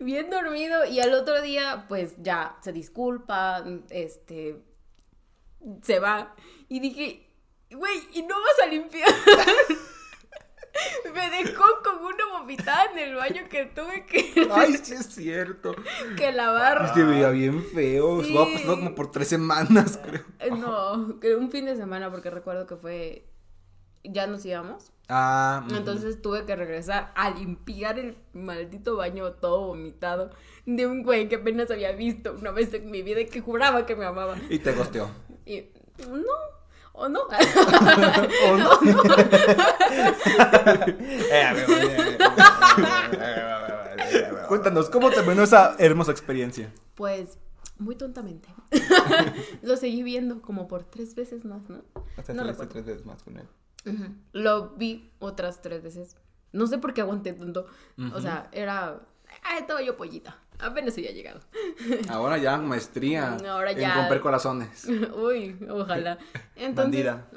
[0.00, 0.84] Bien dormido.
[0.86, 3.62] Y al otro día, pues ya se disculpa.
[3.90, 4.60] Este.
[5.82, 6.34] Se va.
[6.68, 7.28] Y dije,
[7.70, 9.08] güey, ¿y no vas a limpiar?
[11.14, 15.74] Me dejó con una vomitada en el baño que tuve que, Ay, sí es cierto.
[16.16, 16.92] que lavar.
[16.94, 18.20] Se veía bien feo.
[18.20, 18.28] Sí.
[18.28, 20.22] Estuvo apostado como por tres semanas, creo.
[20.40, 23.26] Eh, No, que un fin de semana porque recuerdo que fue...
[24.06, 24.92] Ya nos íbamos.
[25.08, 25.66] Ah.
[25.70, 30.30] Entonces tuve que regresar a limpiar el maldito baño todo vomitado
[30.66, 33.86] de un güey que apenas había visto una vez en mi vida y que juraba
[33.86, 34.36] que me amaba.
[34.50, 35.10] Y te gosteó.
[35.46, 35.68] Y
[36.10, 36.32] no,
[36.94, 37.20] o no.
[37.22, 38.70] ¿O no?
[44.48, 46.72] Cuéntanos, ¿cómo terminó esa hermosa experiencia?
[46.94, 47.38] Pues
[47.78, 48.48] muy tontamente.
[49.62, 51.82] Lo seguí viendo como por tres veces más, ¿no?
[52.16, 52.68] Hasta No saliste recuerdo.
[52.72, 53.48] tres veces más con él.
[54.32, 56.16] Lo vi otras tres veces.
[56.52, 57.66] No sé por qué aguanté tanto.
[58.14, 59.00] O sea, era...
[59.42, 60.38] Ah, estaba yo pollita.
[60.64, 61.40] Apenas había llegado.
[62.08, 63.94] Ahora ya maestría Ahora en ya.
[63.94, 64.84] romper corazones.
[65.16, 66.18] Uy, ojalá.
[66.56, 67.28] Entonces, Bandida.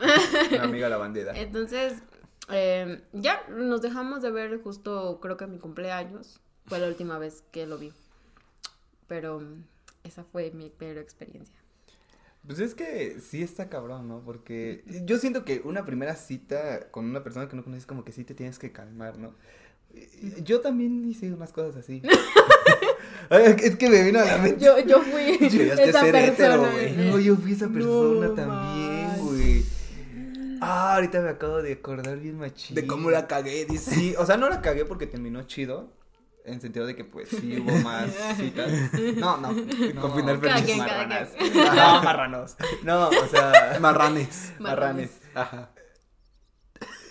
[0.52, 1.38] Mi amiga la bandida.
[1.38, 2.02] Entonces,
[2.50, 6.40] eh, ya nos dejamos de ver justo, creo que a mi cumpleaños.
[6.68, 7.94] Fue la última vez que lo vi.
[9.08, 9.42] Pero
[10.04, 11.56] esa fue mi peor experiencia.
[12.46, 14.22] Pues es que sí está cabrón, ¿no?
[14.24, 18.13] Porque yo siento que una primera cita con una persona que no conoces como que
[18.13, 19.34] sí te tienes que calmar, ¿no?
[20.43, 22.02] Yo también hice unas cosas así.
[23.30, 24.63] Es que me vino a la mente.
[24.63, 26.71] Yo, yo fui que esa ser persona.
[26.71, 26.95] güey.
[26.95, 29.65] No, yo fui esa persona No también, güey.
[30.62, 32.73] Ah, ahorita me acabo de acordar bien machín.
[32.76, 33.93] De cómo la cagué, dice.
[33.93, 35.91] Sí, o sea, no la cagué porque terminó chido.
[36.45, 38.71] En sentido de que, pues, sí hubo más citas.
[39.17, 39.52] No, no.
[39.52, 40.78] no Con final feliz.
[40.78, 41.30] marranas.
[41.54, 42.56] No, marranos.
[42.84, 44.54] No, o sea, Marranes.
[44.58, 45.12] marranes.
[45.36, 45.71] Ajá.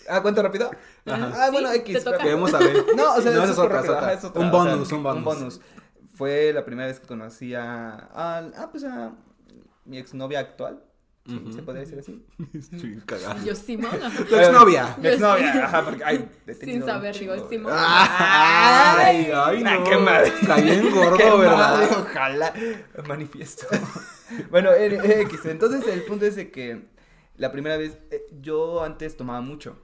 [0.08, 0.70] Ah, ¿cuánto rápido?
[1.06, 1.30] Ajá.
[1.46, 2.04] Ah, bueno, Sí, X.
[2.20, 2.84] Queremos saber.
[2.96, 4.12] No, o sea, No, eso es otra, otra.
[4.12, 5.18] es otra, Un o sea, bonus, un bonus.
[5.18, 5.60] Un bonus.
[6.14, 9.12] Fue la primera vez que conocí a, a- ah, pues a
[9.84, 10.82] mi exnovia actual.
[11.26, 11.52] Sí, Ujú.
[11.52, 12.24] ¿Se podría decir así?
[13.06, 13.44] Cagado.
[13.44, 14.10] Yo Simona.
[14.28, 14.96] Tu exnovia.
[15.00, 16.28] Mi exnovia, ajá, porque ay,
[16.60, 17.76] Sin saber, digo, Simona.
[17.78, 19.84] Ay, ay, no.
[19.84, 20.32] qué madre.
[20.46, 21.56] Caí en gordo, Qué ¿verdad?
[21.56, 22.52] madre, ojalá.
[23.08, 23.66] Manifiesto.
[24.50, 25.40] bueno, eh, eh, X.
[25.46, 26.86] Entonces, el punto es de que
[27.36, 29.76] la primera vez, eh, yo antes tomaba mucho.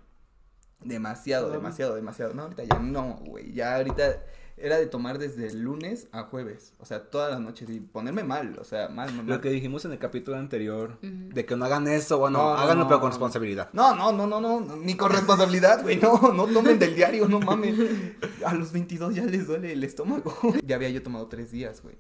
[0.85, 2.35] Demasiado, demasiado, demasiado.
[2.35, 3.53] No, ahorita ya no, güey.
[3.53, 4.23] Ya ahorita
[4.57, 6.75] era de tomar desde el lunes a jueves.
[6.79, 8.57] O sea, todas las noches y ponerme mal.
[8.61, 9.27] O sea, mal, mal.
[9.27, 11.35] Lo que dijimos en el capítulo anterior, Ujú.
[11.35, 13.71] de que no hagan eso, bueno, No, háganlo no, pero con responsabilidad.
[13.73, 17.41] No, no, no, no, no, ni con responsabilidad, güey, no, no tomen del diario, no
[17.41, 17.75] mames.
[18.47, 20.37] A los 22 ya les duele el estómago.
[20.65, 21.97] Ya había yo tomado tres días, güey.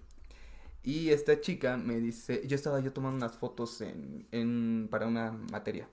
[0.84, 5.30] Y esta chica me dice, yo estaba yo tomando unas fotos en, en, para una
[5.52, 5.88] materia.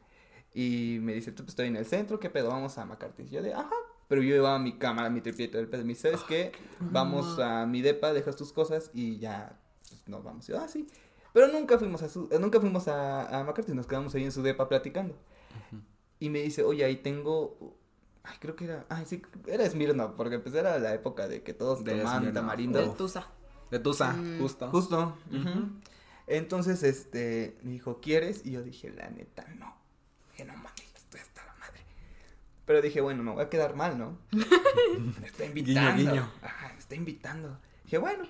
[0.53, 2.49] Y me dice, tú pues, estoy en el centro, ¿qué pedo?
[2.49, 3.23] Vamos a McCarthy.
[3.23, 3.69] Y yo de, ajá.
[4.07, 5.83] Pero yo llevaba mi cámara, mi tripiete del pedo.
[5.83, 6.51] Me dice, ¿sabes qué?
[6.79, 10.49] Vamos a mi depa, dejas tus cosas y ya pues, nos vamos.
[10.49, 10.87] Y yo, ah, sí.
[11.31, 14.31] Pero nunca fuimos a su, eh, nunca fuimos a, a McCarthy, nos quedamos ahí en
[14.31, 15.15] su depa platicando.
[16.19, 17.77] Y me dice, oye, ahí tengo.
[18.23, 18.85] Ay, creo que era.
[18.89, 22.33] Ay, sí, era Smirnoff, porque pues era la época de que todos De tomaban Smirnoff.
[22.33, 22.79] tamarindo.
[22.79, 23.27] De Tusa.
[23.69, 24.39] De Tusa, Mm.
[24.41, 24.69] justo.
[24.71, 25.15] Justo.
[26.27, 28.45] Entonces, este, me dijo, ¿quieres?
[28.45, 29.75] Y yo dije, la neta, no.
[30.39, 31.81] Dije, no mames, estoy hasta la madre.
[32.65, 34.17] Pero dije, bueno, me voy a quedar mal, ¿no?
[34.31, 35.97] me está invitando.
[35.97, 36.31] Guiño, guiño.
[36.41, 37.59] Ajá, me está invitando.
[37.83, 38.23] Dije, bueno.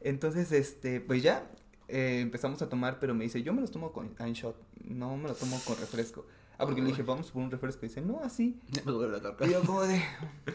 [0.00, 1.50] Entonces, este, pues ya
[1.88, 5.16] eh, empezamos a tomar, pero me dice, yo me los tomo con un shot, no
[5.16, 6.24] me lo tomo con refresco.
[6.60, 7.84] Ah, porque le dije, vamos por un refresco.
[7.86, 8.60] Y dice, no, así.
[8.68, 10.02] Ya me duele la Y yo como de,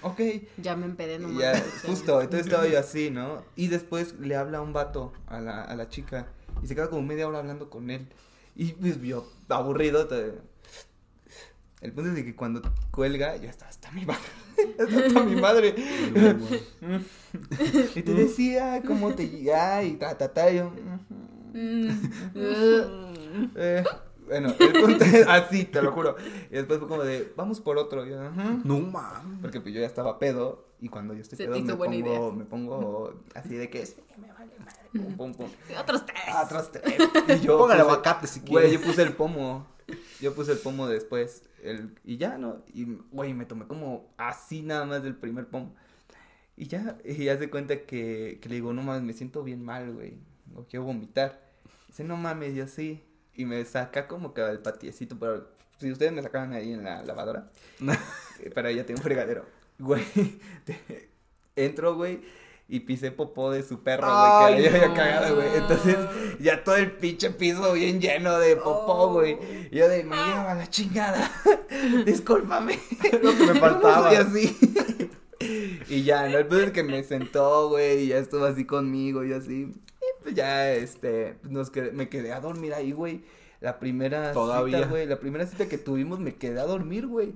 [0.02, 0.20] ok.
[0.58, 1.40] Ya me empedé nomás.
[1.40, 3.44] ya, justo, entonces estaba yo así, ¿no?
[3.56, 6.28] Y después le habla un vato a la, a la chica
[6.62, 8.08] y se queda como media hora hablando con él.
[8.56, 10.34] Y pues yo, aburrido, te-
[11.84, 14.22] el punto es de que cuando cuelga, ya está hasta mi madre.
[14.80, 15.76] Está hasta mi madre.
[17.96, 20.50] Y te decía cómo te llega y ta, ta, ta.
[20.52, 20.72] y yo,
[21.56, 21.88] Mm,
[23.56, 23.84] eh,
[24.28, 26.16] bueno, el punto es así, te lo juro.
[26.50, 28.06] Y después fue como de, vamos por otro.
[28.08, 28.22] Y yo.
[28.64, 29.40] No mames.
[29.42, 32.20] Porque pues yo ya estaba pedo y cuando yo estoy Se pedo me pongo, idea.
[32.32, 35.48] me pongo así de que sí, me vale madre, pum, pum, pum.
[35.80, 36.24] Otros tres.
[36.34, 36.96] Atrás tres.
[37.42, 38.72] Y yo Póngale aguacate si Güey, quiere.
[38.74, 39.68] yo puse el pomo.
[40.22, 41.44] Yo puse el pomo después.
[41.64, 42.64] El, y ya, ¿no?
[42.74, 45.76] Y, güey, me tomé como así nada más del primer pomo.
[46.56, 49.64] Y ya, y ya se cuenta que, que le digo, no mames, me siento bien
[49.64, 50.18] mal, güey.
[50.54, 51.42] No quiero vomitar.
[51.88, 53.04] Dice, no mames, yo sí.
[53.36, 55.48] Y me saca como que el patiecito, pero
[55.80, 57.50] si ustedes me sacaban ahí en la lavadora,
[58.40, 59.46] eh, para ella tengo un fregadero.
[59.80, 60.04] Güey,
[60.66, 61.10] te-
[61.56, 62.22] entro, güey,
[62.68, 64.94] y pisé popó de su perro, güey, que había no.
[64.94, 65.48] cagado, güey.
[65.56, 65.98] Entonces,
[66.40, 69.38] ya todo el pinche piso bien lleno de popó, güey.
[69.70, 71.30] Y yo de, me lleva la chingada.
[72.06, 72.80] Discúlpame.
[73.22, 74.12] Lo que me faltaba.
[74.12, 74.58] No soy así.
[75.90, 76.38] y ya, ¿no?
[76.38, 79.72] El punto es que me sentó, güey, y ya estuvo así conmigo y así.
[80.02, 83.24] Y pues ya, este, nos me quedé a dormir ahí, güey.
[83.60, 84.80] La primera Todavía.
[84.80, 87.34] cita, güey, la primera cita que tuvimos me quedé a dormir, güey.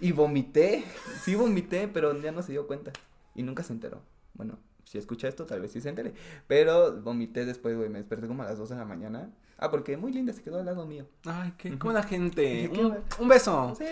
[0.00, 0.84] Y vomité,
[1.22, 2.92] sí vomité, pero ya no se dio cuenta.
[3.34, 4.00] Y nunca se enteró.
[4.40, 6.14] Bueno, si escucha esto, tal vez sí se entere.
[6.46, 9.28] Pero vomité después, güey, me desperté como a las 2 de la mañana.
[9.58, 11.06] Ah, porque muy linda, se quedó al lado mío.
[11.26, 12.70] Ay, qué buena gente.
[12.72, 13.74] Un, un beso.
[13.76, 13.84] Sí.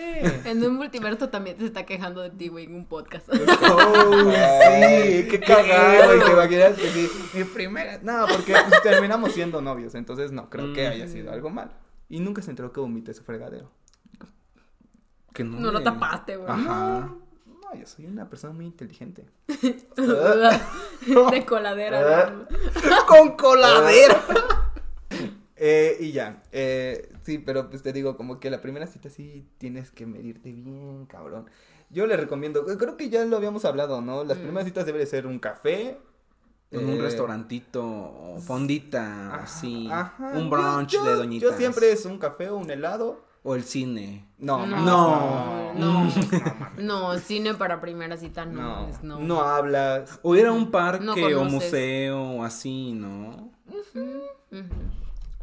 [0.45, 3.29] En un multiverso también se está quejando de ti, güey, en un podcast.
[3.31, 7.07] Oh, Ay, sí, qué cagado, güey, ¿te imaginas que sí?
[7.35, 11.09] Mi primera, no, porque pues, terminamos siendo novios, entonces no creo que haya Mm.
[11.09, 11.69] sido algo mal.
[12.09, 13.69] Y nunca se enteró que vomité su fregadero.
[15.31, 16.49] Que no, No lo me- tapaste, güey.
[16.49, 16.99] Ajá.
[17.01, 17.21] No,
[17.75, 19.25] yo soy una persona muy inteligente.
[21.31, 22.29] De coladera.
[22.31, 22.95] güey.
[23.07, 24.21] Con coladera.
[25.61, 29.45] Eh, y ya, eh, sí, pero pues te digo, como que la primera cita sí
[29.57, 31.49] tienes que medirte bien, cabrón.
[31.89, 34.23] Yo le recomiendo, creo que ya lo habíamos hablado, ¿no?
[34.23, 34.41] Las Mm.
[34.41, 35.97] primeras citas debe de ser un café.
[36.71, 39.89] En un eh, restaurantito, fondita, ajá, así.
[39.91, 40.31] ajá.
[40.35, 41.49] Un brunch yo- de doñitas.
[41.51, 43.25] Yo siempre es un café o un helado.
[43.43, 44.27] O el cine.
[44.37, 45.73] No, No, no, no.
[45.73, 46.11] no.
[46.77, 48.61] No, cine para primera cita no.
[48.81, 49.19] No, es no.
[49.19, 50.19] no hablas.
[50.23, 53.51] O ir a un parque No o museo o así, ¿no?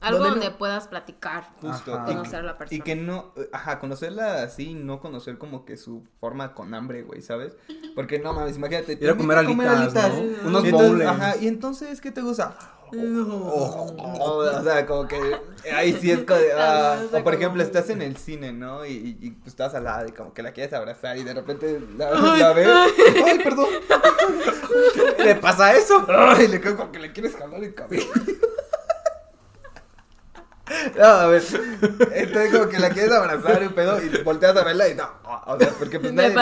[0.01, 1.95] Algo Donde donde, no- puedas platicar, Justo.
[1.95, 2.05] Ajá.
[2.05, 2.79] y que- conocer a la persona.
[2.79, 7.23] Y que no, ajá, conocerla así, no conocer como que su forma con hambre, güey,
[7.23, 7.57] ¿sabes?
[7.95, 8.97] Porque no mames, imagínate.
[8.97, 10.21] te Ir a comer alitas, ¿no?
[10.23, 11.07] Y Unos entonces, bowls.
[11.07, 12.57] Ajá, y entonces, ¿qué te gusta?
[12.93, 15.19] O, o sea, como que
[15.75, 18.87] ahí sí es como ah, No, no o por ejemplo, estás en el cine, ¿no?
[18.87, 21.35] Y, y, y, pues, estás al lado y como que la quieres abrazar y de
[21.35, 22.69] repente la, la ves.
[23.25, 23.67] Ay, perdón.
[25.19, 26.05] ¿Le pasa eso?
[26.09, 28.07] Ay, le como que le quieres jalar el cabello.
[30.99, 31.43] No, a ver,
[32.13, 35.09] entonces como que la quieres abrazar y un pedo y volteas a verla y no,
[35.47, 36.35] o sea, porque pues nadie-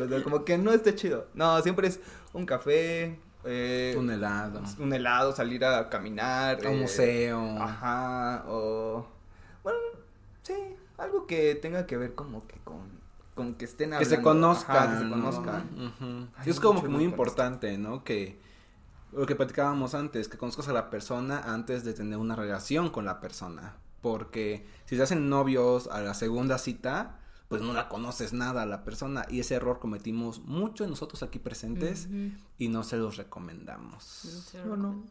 [0.00, 0.22] ¿verdad?
[0.24, 1.28] como que no está chido.
[1.34, 2.00] No, siempre es
[2.32, 4.60] un café, eh, Un helado.
[4.78, 6.64] un helado, salir a caminar.
[6.64, 7.56] A un eh, museo.
[7.60, 9.06] Ajá, o
[9.62, 9.78] bueno,
[10.42, 10.54] sí,
[10.98, 12.80] algo que tenga que ver como que con,
[13.34, 14.16] con que estén Que hablando.
[14.16, 14.76] se conozcan.
[14.76, 15.10] Ajá, que se ¿no?
[15.10, 16.30] conozcan.
[16.36, 18.04] Ay, es como mucho muy no importante, ¿no?
[18.04, 18.38] Que
[19.12, 23.04] lo que platicábamos antes, que conozcas a la persona antes de tener una relación con
[23.04, 23.76] la persona.
[24.02, 27.18] Porque si se hacen novios a la segunda cita,
[27.58, 29.24] pues no la conoces nada a la persona.
[29.28, 32.08] Y ese error cometimos mucho de nosotros aquí presentes
[32.58, 34.52] y no se los recomendamos.
[34.66, 35.04] No no.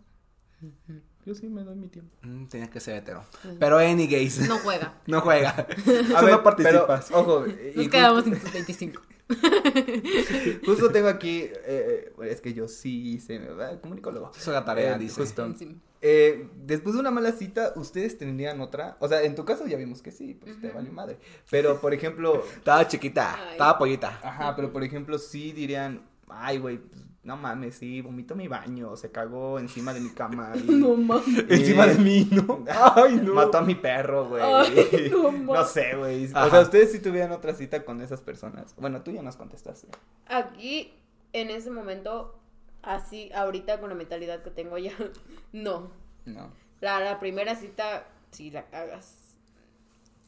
[1.25, 2.15] Yo sí me doy mi tiempo.
[2.21, 3.23] Mm, tenía que ser hetero.
[3.60, 4.47] Pero any gays.
[4.47, 4.93] No juega.
[5.08, 5.49] No juega.
[6.15, 7.06] A ver, no participas.
[7.10, 9.01] pero, ojo, Nos y quedamos en tus 25.
[9.27, 13.79] justo, justo tengo aquí, eh, es que yo sí hice, ¿verdad?
[13.82, 14.32] Comunicólogo.
[14.32, 15.21] Eso es la tarea, Eh, dice.
[15.21, 15.53] justo.
[15.58, 15.77] Sí.
[16.06, 18.98] Eh, después de una mala cita, ¿ustedes tendrían otra?
[19.00, 20.76] O sea, en tu caso ya vimos que sí, pues te Ujú.
[20.76, 21.18] valió madre.
[21.50, 23.52] Pero, por ejemplo, Estaba chiquita, Ay.
[23.54, 24.20] estaba pollita.
[24.22, 28.98] ajá, pero por ejemplo, sí dirían, ay, güey, pues, no mames, sí, vomito mi baño,
[28.98, 30.52] se cagó encima de mi cama.
[30.56, 31.26] Y, No mames.
[31.50, 32.66] y- Encima de mí, ¿no?
[32.96, 33.34] Ay, no.
[33.36, 34.44] Mató a mi perro, güey.
[34.44, 36.26] Ay, no no, sé, güey.
[36.26, 38.76] O sea, ustedes sí tuvieran otra cita con esas personas.
[38.78, 39.88] Bueno, tú ya nos contestaste.
[40.28, 40.94] Aquí,
[41.32, 42.38] en ese momento,
[42.84, 44.93] así, ahorita con la mentalidad que tengo ya,
[45.54, 45.91] no.
[46.26, 46.52] No.
[46.82, 49.36] La, la primera cita, si la cagas,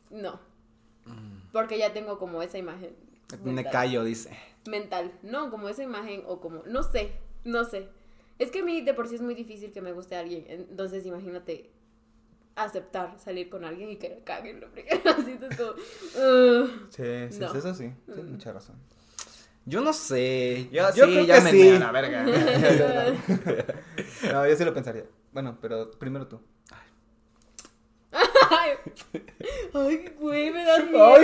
[0.09, 0.39] no.
[1.51, 2.95] Porque ya tengo como esa imagen.
[3.43, 4.35] Me callo, dice.
[4.67, 7.11] Mental, no, como esa imagen o como, no sé,
[7.43, 7.87] no sé.
[8.39, 11.05] Es que a mí de por sí es muy difícil que me guste alguien, entonces
[11.05, 11.69] imagínate
[12.55, 15.73] aceptar salir con alguien y que caguen lo primero, así es como.
[16.89, 17.53] Sí, sí, No.
[17.53, 17.91] eso sí.
[18.05, 18.31] Tienes Mm.
[18.31, 18.75] mucha razón.
[19.65, 20.69] Yo no sé.
[20.71, 21.69] Yo, sí, creo ya que me sí.
[21.69, 22.23] a la verga.
[24.31, 25.05] no, yo sí lo pensaría.
[25.31, 26.39] Bueno, pero primero tú.
[28.11, 28.71] Ay,
[29.73, 31.15] ay, güey, me da miedo.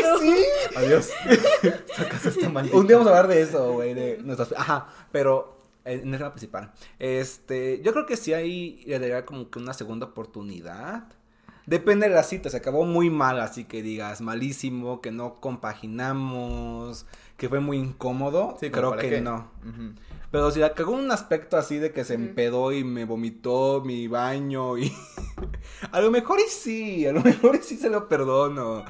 [0.76, 1.10] Adiós.
[1.64, 2.76] Esta casa está maldita.
[2.76, 4.52] Un día vamos a hablar de eso, güey, de nuestras...
[4.54, 6.72] Ajá, pero eh, en el tema principal.
[7.00, 11.04] Este, yo creo que sí hay, le daría como que una segunda oportunidad.
[11.72, 17.06] Depende de la cita, se acabó muy mal, así que digas, malísimo, que no compaginamos,
[17.38, 19.22] que fue muy incómodo, Sí, creo que qué.
[19.22, 19.50] no.
[20.32, 24.10] Pero si la cagó un aspecto así de que se empedó y me vomitó mi
[24.10, 24.92] baño y...
[25.94, 28.84] a lo mejor y sí, a lo mejor y sí se lo perdono.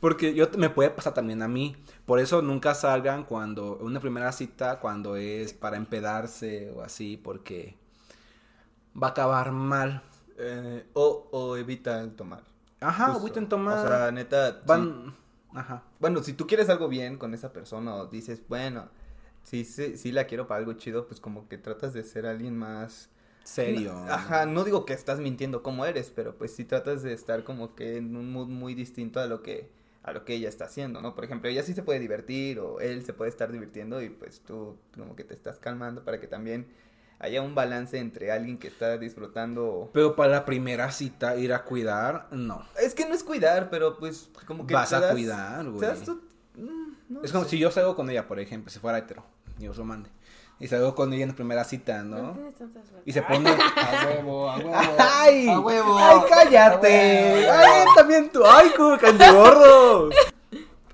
[0.00, 1.76] Porque yo me puede pasar también a mí.
[2.06, 7.76] Por eso nunca salgan cuando una primera cita cuando es para empedarse o así porque
[9.00, 10.02] va a acabar mal.
[10.38, 12.42] Eh, o, o evita el tomar.
[12.80, 13.18] Ajá, Justo.
[13.20, 13.84] agüiten tomar.
[13.84, 14.52] O sea, neta.
[14.52, 14.58] sí.
[14.66, 15.14] van
[15.54, 15.82] ajá.
[15.98, 18.88] Bueno, si tú quieres algo bien con esa persona o dices, bueno,
[19.42, 22.56] sí, sí, sí la quiero para algo chido, pues como que tratas de ser alguien
[22.56, 23.08] más...
[23.44, 23.92] Serio.
[24.08, 27.76] Ajá, no digo que estás mintiendo como eres, pero pues sí tratas de estar como
[27.76, 29.70] que en un mood muy distinto a lo que
[30.06, 31.16] a lo que ella está haciendo, ¿no?
[31.16, 34.40] Por ejemplo, ella sí se puede divertir o él se puede estar divirtiendo y pues
[34.40, 36.68] tú como que te estás calmando para que también
[37.18, 39.90] haya un balance entre alguien que está disfrutando.
[39.92, 42.64] Pero para la primera cita ir a cuidar, no.
[42.80, 45.94] Es que no es cuidar, pero pues como que Vas te a das- cuidar, güey.
[46.04, 46.20] tu-
[46.56, 47.50] mm, no Es como sé.
[47.50, 49.24] si yo salgo con ella, por ejemplo, si fuera hetero,
[49.58, 50.10] Dios lo mande.
[50.58, 52.34] Y salgo con ella en la primera cita, No.
[53.04, 53.50] Y se pone.
[53.76, 54.72] A huevo, a huevo.
[54.98, 55.48] ¡Ay!
[55.50, 55.98] A huevo.
[55.98, 57.32] ¡Ay, cállate!
[57.46, 57.52] Huevo.
[57.52, 58.42] ¡Ay, también tú!
[58.44, 58.96] ¡Ay, como
[59.34, 60.10] gordo!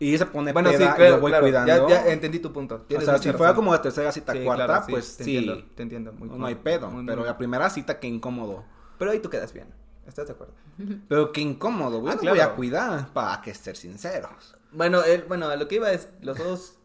[0.04, 1.88] Y se pone Bueno, sí, peda y yo voy claro, cuidando.
[1.88, 2.84] Ya, ya entendí tu punto.
[2.88, 3.34] o sea, si razón.
[3.38, 5.36] fuera como la tercera cita, Sí, cuarta, claro, sí, pues te sí.
[5.36, 6.12] Entiendo, te entiendo.
[6.14, 6.90] Muy, no hay muy- pedo.
[6.90, 8.64] muy, pero muy- la primera cita, qué incómodo.
[8.98, 9.68] Pero ahí tú quedas bien.
[10.06, 10.54] ¿Estás de acuerdo?
[11.08, 12.12] Pero qué incómodo, güey.
[12.14, 12.34] Ah, claro.
[12.34, 14.56] voy a cuidar, para que ser sinceros.
[14.72, 16.78] Bueno, el, bueno, a lo que iba es, los dos,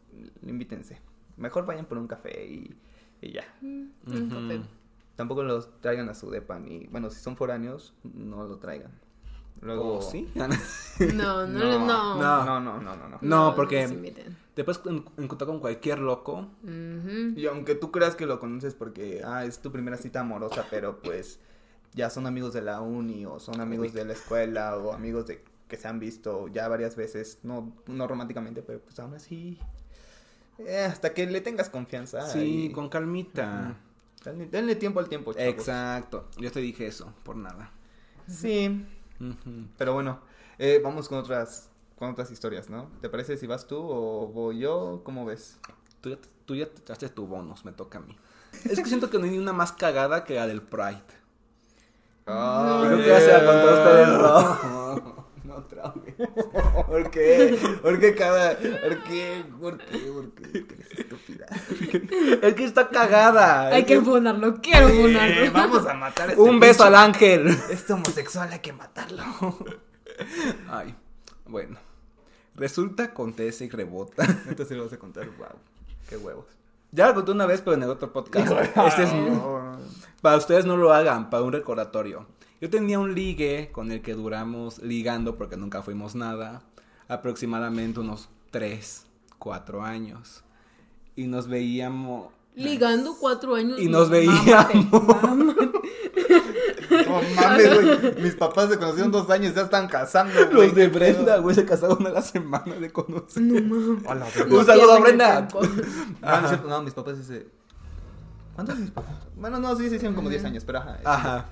[0.46, 1.02] invítense.
[1.38, 2.78] Mejor vayan por un café y,
[3.22, 3.44] y ya.
[3.62, 4.30] Mm, un Ujú.
[4.30, 4.62] café.
[5.16, 8.92] Tampoco los traigan a su depa ni, bueno, si son foráneos, no lo traigan.
[9.62, 10.30] Luego, ¿O sí?
[10.36, 11.80] No, no, no.
[11.80, 12.46] No, No.
[12.46, 13.10] no, no, no, no.
[13.10, 13.18] no.
[13.22, 13.88] No, porque-.
[14.54, 16.48] Te puedes en- encontrar con cualquier loco.
[16.64, 21.00] Y aunque tú creas que lo conoces porque, ah, es tu primera cita amorosa, pero
[21.00, 21.40] pues
[21.94, 25.44] ya son amigos de la uni o son amigos de la escuela o amigos de
[25.68, 29.60] que se han visto ya varias veces, no, no románticamente, pero pues aún así,
[30.60, 32.22] eh, hasta que le tengas confianza.
[32.28, 33.76] Sí, y- con calmita.
[34.24, 35.48] Denle, denle tiempo al tiempo, chavos.
[35.48, 36.28] Exacto.
[36.38, 37.72] Yo te dije eso, por nada.
[38.28, 38.86] Sí,
[39.78, 40.20] Pero bueno,
[40.60, 42.90] eh, vamos con otras, con otras historias, ¿no?
[43.02, 45.02] ¿Te parece si vas tú o voy yo?
[45.04, 45.58] ¿Cómo ves?
[46.02, 48.16] Tú ya, tú ya te echaste tu bonus, me toca a mí.
[48.66, 51.02] Es que siento que no hay ni una más cagada que la del Pride.
[52.26, 55.27] Ah, Creo que ya se la contó ustedes, ¿no?
[55.58, 56.16] No, otra vez.
[56.88, 57.58] ¿Por qué?
[57.82, 58.58] ¿Por qué cada.?
[58.58, 59.44] ¿Por qué?
[59.60, 59.98] ¿Por qué?
[60.12, 60.50] ¿Por qué?
[60.60, 61.46] ¿Por qué eres estúpida?
[62.42, 63.68] Es que está cagada.
[63.68, 65.52] Hay que funarlo, quiero Eh, funarlo.
[65.52, 67.48] vamos a matar a este Un beso pinche- al ángel.
[67.70, 69.24] Este homosexual hay que matarlo.
[70.70, 70.96] Ay,
[71.46, 71.78] bueno.
[72.56, 74.26] Resulta, acontece y rebota.
[74.50, 75.26] Entonces lo vas a contar.
[75.38, 75.48] Wow.
[76.10, 76.46] Qué huevos.
[76.92, 78.48] Ya lo conté una vez, pero en el otro podcast.
[78.88, 79.10] Este es
[80.22, 82.26] Para ustedes no lo hagan, para un recordatorio.
[82.60, 86.64] Yo tenía un ligue con el que duramos ligando porque nunca fuimos nada.
[87.08, 89.06] Aproximadamente unos 3,
[89.38, 90.44] 4 años.
[91.16, 92.28] Y nos veíamos.
[92.56, 93.80] Ligando cuatro años.
[93.80, 94.92] Y nos veíamos.
[94.92, 95.72] mámate.
[96.90, 98.22] No mames, güey.
[98.22, 100.68] Mis papás se conocieron dos años, ya están casando, güey.
[100.68, 103.44] Los de ¿Qué Brenda, güey, se casaron a la semana de conocer.
[103.44, 104.36] No mames.
[104.50, 105.48] Un saludo a Brenda.
[106.22, 107.48] Ah, no, es cierto, no, mis papás dice.
[108.56, 109.16] ¿Cuántos mis papás?
[109.36, 111.00] Bueno, no, sí, se hicieron como 10 años, pero ajá.
[111.04, 111.46] Ajá.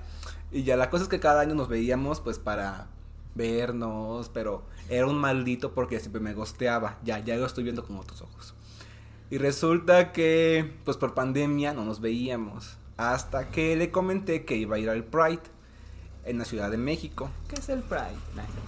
[0.52, 2.86] Y ya la cosa es que cada año nos veíamos pues para
[3.34, 6.98] vernos, pero era un maldito porque siempre me gosteaba.
[7.04, 8.54] Ya, ya lo estoy viendo con otros ojos.
[9.30, 12.76] Y resulta que pues por pandemia no nos veíamos.
[12.96, 15.40] Hasta que le comenté que iba a ir al Pride
[16.24, 17.28] en la Ciudad de México.
[17.48, 18.16] ¿Qué es el Pride?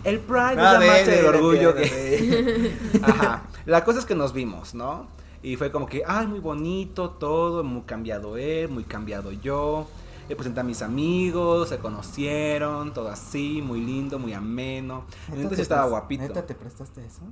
[0.04, 3.00] El Pride Ah, es la marcha de- del de- orgullo de- que...
[3.02, 3.44] Ajá.
[3.66, 5.06] La cosa es que nos vimos, ¿no?
[5.42, 9.88] Y fue como que, ay, muy bonito todo, muy cambiado él, muy cambiado yo.
[10.28, 15.06] Le presenté a mis amigos, se conocieron, todo así, muy lindo, muy ameno.
[15.32, 16.22] Entonces estaba guapito.
[16.22, 17.22] ¿Neta te prestaste eso?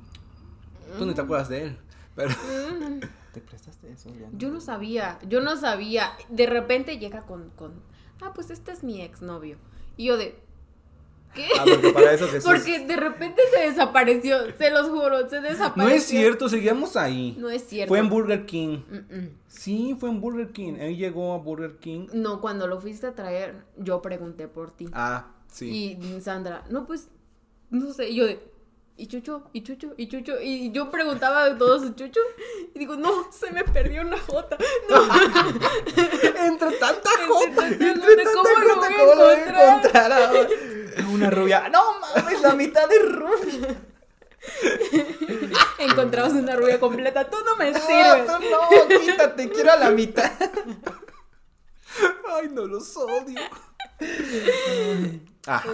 [0.98, 1.78] Tú ni te acuerdas de él.
[2.14, 2.30] Pero
[3.34, 4.32] ¿Te prestaste eso, Diana?
[4.32, 6.12] Yo no sabía, yo no sabía.
[6.30, 7.74] De repente llega con, con
[8.22, 9.58] ah, pues este es mi exnovio.
[9.98, 10.40] Y yo de,
[11.36, 11.46] ¿qué?
[11.56, 12.44] Ah, porque para eso Jesús.
[12.50, 15.84] Porque de repente se desapareció, se los juro, se desapareció.
[15.84, 17.36] no es cierto, seguíamos ahí.
[17.38, 17.88] No es cierto.
[17.90, 18.78] Fue en Burger King.
[19.46, 20.74] Sí, fue en Burger King.
[20.80, 22.08] Él llegó a Burger King.
[22.12, 24.86] No, cuando lo fuiste a traer, yo pregunté por ti.
[24.92, 25.98] Ah, sí.
[26.00, 27.08] Y Sandra, no, pues,
[27.70, 28.38] no sé, y yo de,
[28.96, 29.44] ¿y Chucho?
[29.52, 29.92] ¿Y Chucho?
[29.96, 30.40] ¿Y Chucho?
[30.40, 32.20] Y yo preguntaba de todos, ¿Chucho?
[32.74, 34.56] Y digo, no, se me perdió una jota.
[34.88, 34.96] No,
[36.46, 37.62] Entre tanta Entre jota.
[37.62, 39.78] tanta jota, ¿cómo lo voy a ¿Cómo lo voy a encontrar?
[39.78, 40.48] encontrar ahora?
[41.12, 41.68] Una rubia.
[41.68, 43.76] No mames, la mitad de rubia.
[45.78, 48.26] encontramos una rubia completa, tú no me No, sirves.
[48.26, 50.30] tú no, quítate, quiero a la mitad.
[52.28, 53.40] Ay, no los odio.
[55.46, 55.68] Ajá.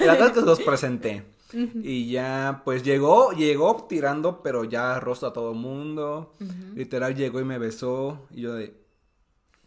[0.00, 1.24] La verdad es que los presenté.
[1.52, 6.32] Y ya, pues llegó, llegó tirando, pero ya rostro a todo mundo.
[6.74, 8.26] Literal llegó y me besó.
[8.32, 8.74] Y yo de.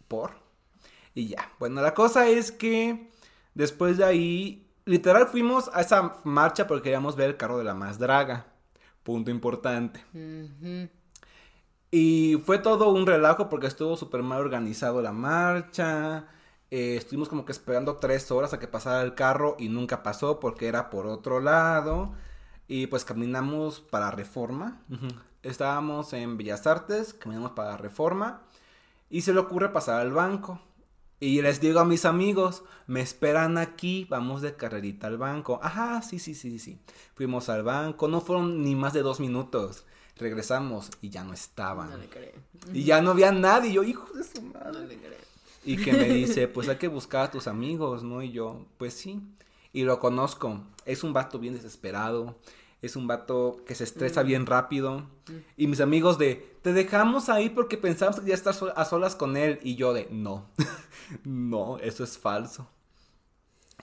[0.07, 0.31] ¿Por?
[1.13, 1.51] Y ya.
[1.59, 3.09] Bueno, la cosa es que
[3.53, 7.75] después de ahí, literal fuimos a esa marcha porque queríamos ver el carro de la
[7.75, 8.47] más draga.
[9.03, 10.03] Punto importante.
[11.91, 16.27] Y fue todo un relajo porque estuvo súper mal organizado la marcha.
[16.71, 20.39] Eh, estuvimos como que esperando tres horas a que pasara el carro y nunca pasó
[20.39, 22.13] porque era por otro lado.
[22.67, 24.81] Y pues caminamos para Reforma.
[25.43, 28.41] Estábamos en Bellas Artes, caminamos para Reforma.
[29.09, 30.59] Y se le ocurre pasar al banco.
[31.19, 35.59] Y les digo a mis amigos, me esperan aquí, vamos de carrerita al banco.
[35.63, 36.79] Ajá, sí, sí, sí, sí.
[37.15, 39.85] Fuimos al banco, no fueron ni más de dos minutos.
[40.17, 41.89] Regresamos y ya no estaban.
[41.89, 42.33] No le creo.
[42.73, 43.73] Y ya no había nadie.
[43.73, 44.87] Yo, hijo de su No madre.
[44.87, 45.17] le creo.
[45.65, 48.21] Y que me dice, pues hay que buscar a tus amigos, ¿no?
[48.21, 49.21] Y yo, pues sí.
[49.73, 50.61] Y lo conozco.
[50.85, 52.35] Es un vato bien desesperado.
[52.81, 55.09] Es un vato que se estresa bien rápido.
[55.55, 59.35] Y mis amigos de, te dejamos ahí porque pensamos que ya estás a solas con
[59.35, 59.59] él.
[59.63, 60.49] Y yo de, no.
[61.23, 62.69] no, eso es falso.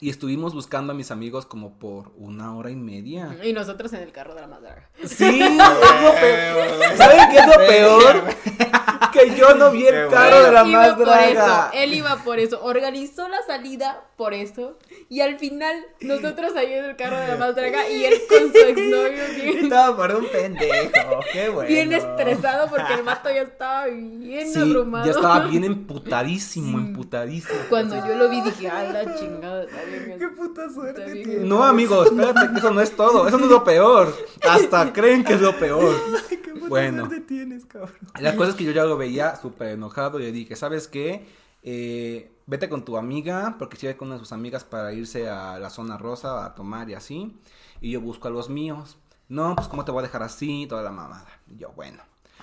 [0.00, 3.36] Y estuvimos buscando a mis amigos como por una hora y media.
[3.44, 4.90] Y nosotros en el carro de la larga.
[5.04, 6.96] Sí, es lo peor.
[6.96, 8.24] ¿Saben qué es lo peor?
[9.14, 11.70] Que yo no vi el carro de la más por draga.
[11.70, 14.76] eso, él iba por eso, organizó la salida por eso,
[15.08, 18.52] y al final nosotros ahí en el carro de la más draga y él con
[18.52, 21.20] su exnovio bien, Estaba por un pendejo.
[21.32, 21.68] Qué bueno.
[21.68, 25.04] bien estresado porque el vato ya estaba bien Sí, abrumado.
[25.06, 25.64] ya estaba bien
[26.08, 26.84] emputadísimo, Sí.
[26.84, 27.58] emputadísimo.
[27.68, 30.18] Cuando yo lo vi dije, a la chingada, bien.
[30.18, 31.40] Qué puta suerte tienes.
[31.40, 33.26] No, amigos, espérate, que eso no es todo.
[33.28, 34.14] Eso no es lo peor.
[34.42, 35.94] Hasta creen que es lo peor.
[36.28, 37.06] Qué puta Bueno.
[37.06, 37.92] suerte tienes, cabrón.
[38.18, 41.26] La cosa es que yo ya lo veía súper enojado y le dije, ¿sabes qué?
[41.62, 45.58] Eh, vete con tu amiga, porque si con una de sus amigas para irse a
[45.58, 47.36] la zona rosa a tomar y así.
[47.80, 48.96] Y yo busco a los míos.
[49.28, 51.26] No, pues cómo te voy a dejar así, toda la mamada.
[51.56, 52.02] Yo, bueno.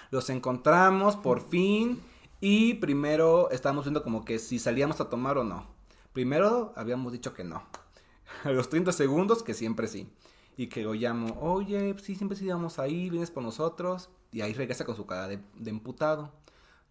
[0.09, 2.01] Los encontramos por fin.
[2.41, 5.67] Y primero estábamos viendo como que si salíamos a tomar o no.
[6.13, 7.63] Primero habíamos dicho que no.
[8.43, 10.11] A los 30 segundos que siempre sí.
[10.57, 14.09] Y que lo llamo, oye, sí, siempre sí vamos ahí, vienes por nosotros.
[14.31, 16.31] Y ahí regresa con su cara de, de emputado.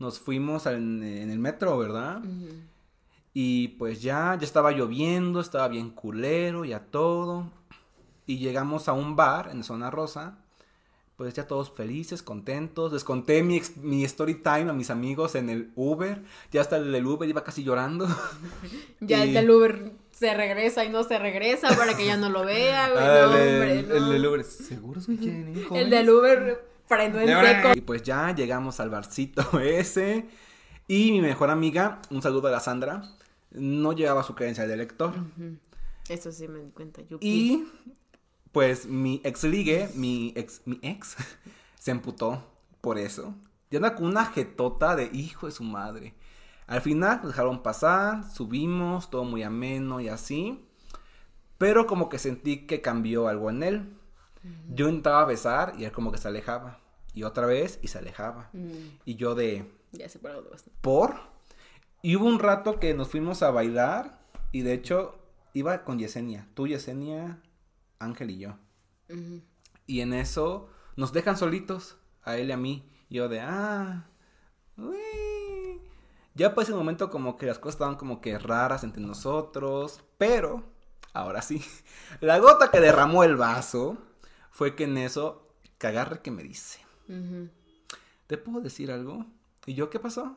[0.00, 2.20] Nos fuimos al- en el metro, ¿verdad?
[3.32, 7.48] Y pues ya, ya estaba lloviendo, estaba bien culero, ya todo.
[8.26, 10.38] Y llegamos a un bar en Zona Rosa.
[11.16, 12.92] Pues ya todos felices, contentos.
[12.94, 16.22] Les conté mi, mi story time a mis amigos en el Uber.
[16.50, 18.08] Ya hasta el del Uber iba casi llorando.
[19.00, 22.30] Ya el Y- del Uber se regresa y no se regresa para que ya no
[22.30, 23.02] lo vea, güey.
[23.04, 24.44] Ah, no, el, hombre, el, del Uber.
[24.44, 27.72] ¿Seguros que quieren ir, El del Uber en seco.
[27.74, 30.28] Y pues ya llegamos al barcito ese.
[30.88, 33.02] Y mi mejor amiga, un saludo a la Sandra,
[33.52, 35.14] no llevaba su credencial de lector.
[36.08, 37.02] Eso sí me di cuenta.
[37.02, 37.26] Yupi.
[37.26, 37.68] Y
[38.52, 41.16] pues mi ex ligue, mi ex, mi ex,
[41.78, 42.44] se emputó
[42.80, 43.34] por eso.
[43.70, 46.14] Y anda con una jetota de hijo de su madre.
[46.66, 50.64] Al final nos dejaron pasar, subimos, todo muy ameno y así.
[51.58, 53.96] Pero como que sentí que cambió algo en él.
[54.68, 56.79] Yo intentaba besar y él como que se alejaba.
[57.14, 58.50] Y otra vez y se alejaba.
[58.52, 60.64] Mm, Y yo de, ya sé por dónde vas.
[60.80, 61.16] ¿por?
[62.02, 64.20] Y hubo un rato que nos fuimos a bailar.
[64.52, 65.18] Y de hecho
[65.54, 66.48] iba con Yesenia.
[66.54, 67.40] Tú, Yesenia,
[67.98, 68.56] Ángel y yo.
[69.86, 72.88] Y en eso nos dejan solitos, a él y a mí.
[73.08, 74.06] Y yo de, ah,
[74.76, 75.80] uy.
[76.34, 80.00] Ya pues ese momento como que las cosas estaban como que raras entre nosotros.
[80.16, 80.62] Pero,
[81.12, 81.62] ahora sí,
[82.20, 83.98] la gota que derramó el vaso
[84.50, 85.48] fue que en eso,
[85.78, 86.80] que agarre que me dice,
[88.26, 89.26] ¿te puedo decir algo?
[89.66, 90.36] Y yo, ¿qué pasó?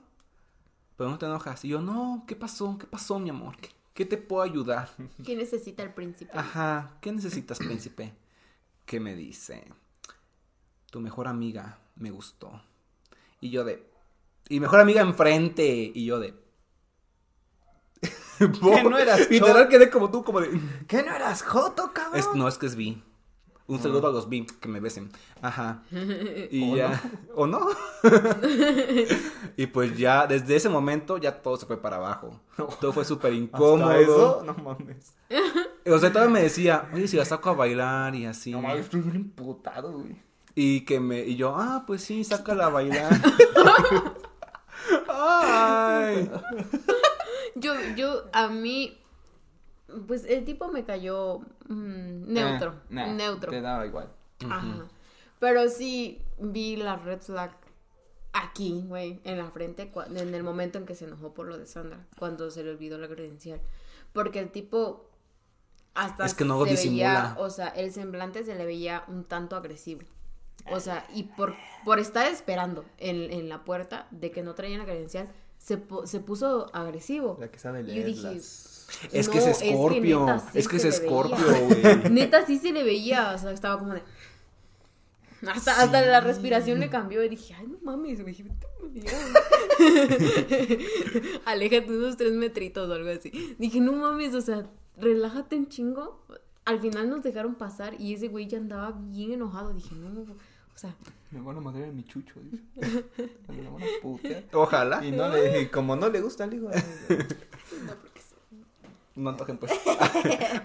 [0.98, 1.64] Pero no te enojas.
[1.66, 2.78] Y yo, no, ¿qué pasó?
[2.78, 3.58] ¿Qué pasó, mi amor?
[3.58, 4.90] ¿Qué, qué te puedo ayudar?
[5.24, 6.32] ¿Qué necesita el príncipe?
[6.38, 8.14] Ajá, ¿qué necesitas, príncipe?
[8.86, 9.66] ¿Qué me dice?
[10.92, 12.62] Tu mejor amiga me gustó.
[13.42, 13.84] Y yo de.
[14.50, 15.92] Y mejor amiga enfrente.
[15.94, 16.36] Y yo de.
[18.38, 20.60] ¿Qué no eras Literal quedé como tú, como de.
[20.88, 22.20] ¿Qué no eras joto, cabrón?
[22.20, 23.02] Es- no, es que es bi.
[23.66, 25.10] Un saludo a los bi que me besen.
[25.42, 25.84] Ajá.
[26.52, 27.02] Y ¿O ya.
[27.36, 27.66] ¿O no?
[29.58, 32.40] y pues ya, desde ese momento, ya todo se fue para abajo.
[32.80, 33.92] Todo fue súper ¿Hasta incómodo.
[33.92, 34.44] eso?
[34.46, 35.14] No mames.
[35.86, 38.52] O sea, todavía me decía, oye, si la saco a bailar y así.
[38.52, 40.16] No mames, estoy bien imputado, güey.
[40.56, 43.12] Y que me, y yo, ah, pues sí, sácala a bailar.
[45.10, 46.30] Ay.
[47.56, 48.98] Yo, yo, a mí,
[50.08, 51.40] pues el tipo me cayó
[51.70, 53.52] mm, neutro, Eh, nah, neutro.
[53.52, 54.10] Te daba igual.
[54.50, 54.88] Ajá.
[55.40, 57.56] Pero sí vi la red flag
[58.34, 61.66] aquí, güey, en la frente, en el momento en que se enojó por lo de
[61.68, 63.62] Sandra, cuando se le olvidó la credencial.
[64.14, 65.10] Porque el tipo
[65.94, 67.36] hasta Es que no se disimula.
[67.36, 70.02] veía, o sea, el semblante se le veía un tanto agresivo.
[70.72, 74.80] O sea, y por, por estar esperando en, en la puerta de que no traían
[74.80, 75.28] la credencial,
[75.64, 77.38] se, se puso agresivo.
[77.40, 80.42] La que sabe Y yo leer dije, las- Es que No, es Scorpio.
[80.54, 81.96] Es que es le Scorpio, veía.
[82.02, 82.10] güey.
[82.12, 84.02] Neta, sí se le veía, o sea, estaba como de...
[85.48, 88.34] Hasta, hasta la respiración le cambió y dije, ay, no mames, güey.
[88.44, 89.16] vete a mirar".
[91.46, 93.56] Aléjate unos tres metritos o algo así.
[93.60, 94.66] Dije, no mames, o sea,
[94.98, 96.22] relájate un chingo.
[96.66, 99.74] Al final nos dejaron pasar y ese güey ya andaba bien enojado.
[99.74, 100.26] Dije, no,
[100.76, 100.96] o sea,
[101.32, 102.64] Me van a madrear mi chucho, dice.
[103.48, 104.44] Me van a putear.
[104.54, 105.04] Ojalá.
[105.06, 106.70] Y no le, y como no le gusta, le digo.
[106.74, 106.82] "Ay,
[107.86, 108.36] no, porque sí.
[109.16, 109.72] No antojen, pues.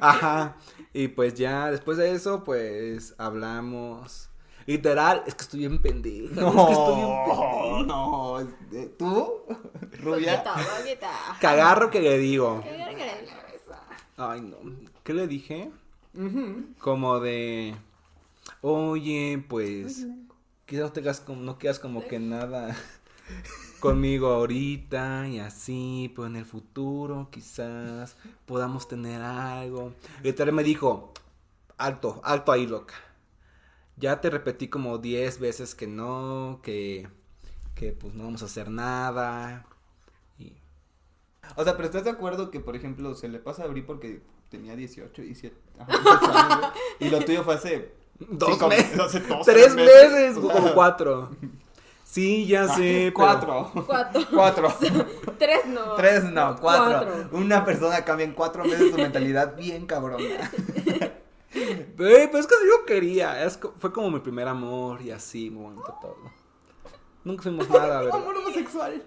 [0.01, 0.57] Ajá.
[0.93, 4.31] Y pues ya, después de eso, pues hablamos.
[4.67, 6.27] Literal, es que estoy bien pendeja.
[6.27, 7.85] es que estoy bien pendeja.
[7.85, 8.49] No, no.
[8.99, 9.43] ¿Tú?
[10.03, 10.37] Rubia.
[10.37, 11.11] Boqueta, boqueta.
[11.41, 12.63] Cagarro que le digo.
[12.63, 13.83] Verga de la cabeza.
[14.19, 14.57] Ay, no.
[15.05, 15.71] ¿Qué le dije?
[16.79, 17.75] Como de.
[18.61, 20.07] Oye, pues.
[20.67, 22.77] Quizás no tengas como, no quieras como que nada
[23.81, 29.95] conmigo ahorita y así, pero en el futuro quizás podamos tener algo.
[30.23, 31.15] Y tal me dijo,
[31.79, 32.95] alto, alto ahí, loca.
[33.97, 37.09] Ya te repetí como 10 veces que no, que,
[37.75, 39.67] que pues no vamos a hacer nada.
[40.39, 40.53] Y
[41.57, 44.23] O sea, pero ¿estás de acuerdo que, por ejemplo, se le pasa a Bri porque
[44.51, 46.73] tenía 18, 17, ajá, 18 años, güey?
[47.01, 47.98] Y lo tuyo fue hace...
[48.21, 48.99] Dos cinco- meses.
[48.99, 51.31] hace dos, Tres meses, O sea, como cuatro.
[52.05, 53.13] Sí, ya sé.
[53.13, 53.73] pero- Cuatro.
[53.87, 54.23] Cuatro.
[54.33, 54.75] Cuatro.
[55.39, 55.95] Tres no.
[55.95, 57.07] Tres, no, cuatro.
[57.13, 57.39] Cuatro.
[57.39, 60.51] Una persona cambia en cuatro meses su mentalidad bien cabrona.
[61.97, 63.43] Güey, pues es que yo quería.
[63.45, 66.17] Es fue como mi primer amor y así, muy bonito todo.
[67.25, 68.15] Nunca fuimos nada, ¿verdad?
[68.21, 69.03] Amor homosexual.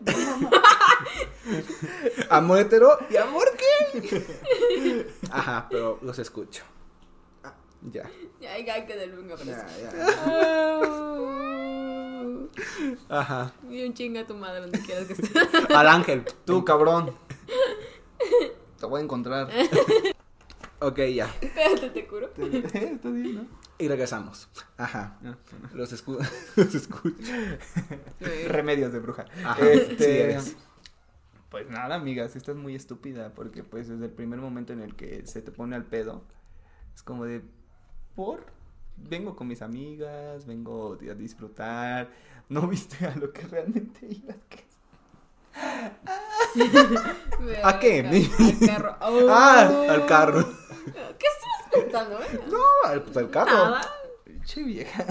[2.30, 5.08] Amor hetero y amor qué.
[5.32, 6.64] Ajá, pero los escucho.
[7.44, 7.54] Ah,
[7.92, 8.10] Ya.
[8.42, 9.68] Ya, ya, que del Ya, pero ya.
[10.26, 11.12] Ah.
[13.10, 13.54] Ajá.
[13.70, 15.30] Y un chinga a tu madre donde quieras que esté.
[15.76, 16.26] Al ángel.
[16.46, 17.14] Tú, cabrón.
[18.80, 19.50] Te voy a encontrar.
[20.84, 21.32] Ok, ya.
[21.40, 22.32] Espérate, te curo.
[22.36, 23.46] Está bien, ¿no?
[23.78, 24.50] Y regresamos.
[24.78, 25.20] Ajá.
[25.24, 25.38] Ah,
[25.76, 26.18] Los, escu
[26.56, 27.16] los escucho.
[28.48, 29.26] Remedios de bruja.
[29.46, 30.58] Ajá, Este, sí.
[31.52, 35.28] Pues nada, amigas, estás muy estúpida porque pues desde el primer momento en el que
[35.28, 36.24] se te pone al pedo,
[36.96, 37.44] es como de,
[38.16, 38.46] ¿por?
[38.98, 42.10] Vengo con mis amigas, vengo a disfrutar,
[42.50, 44.38] no viste a lo que realmente ibas.
[44.50, 44.72] que-
[47.64, 48.00] ¿A qué?
[48.00, 48.98] Al carro.
[49.30, 50.46] Ah, al carro.
[51.18, 52.40] ¿Qué estás pensando, eh?
[52.50, 53.52] No, al, pues al carro.
[53.52, 53.82] Nada.
[54.46, 55.06] Che vieja.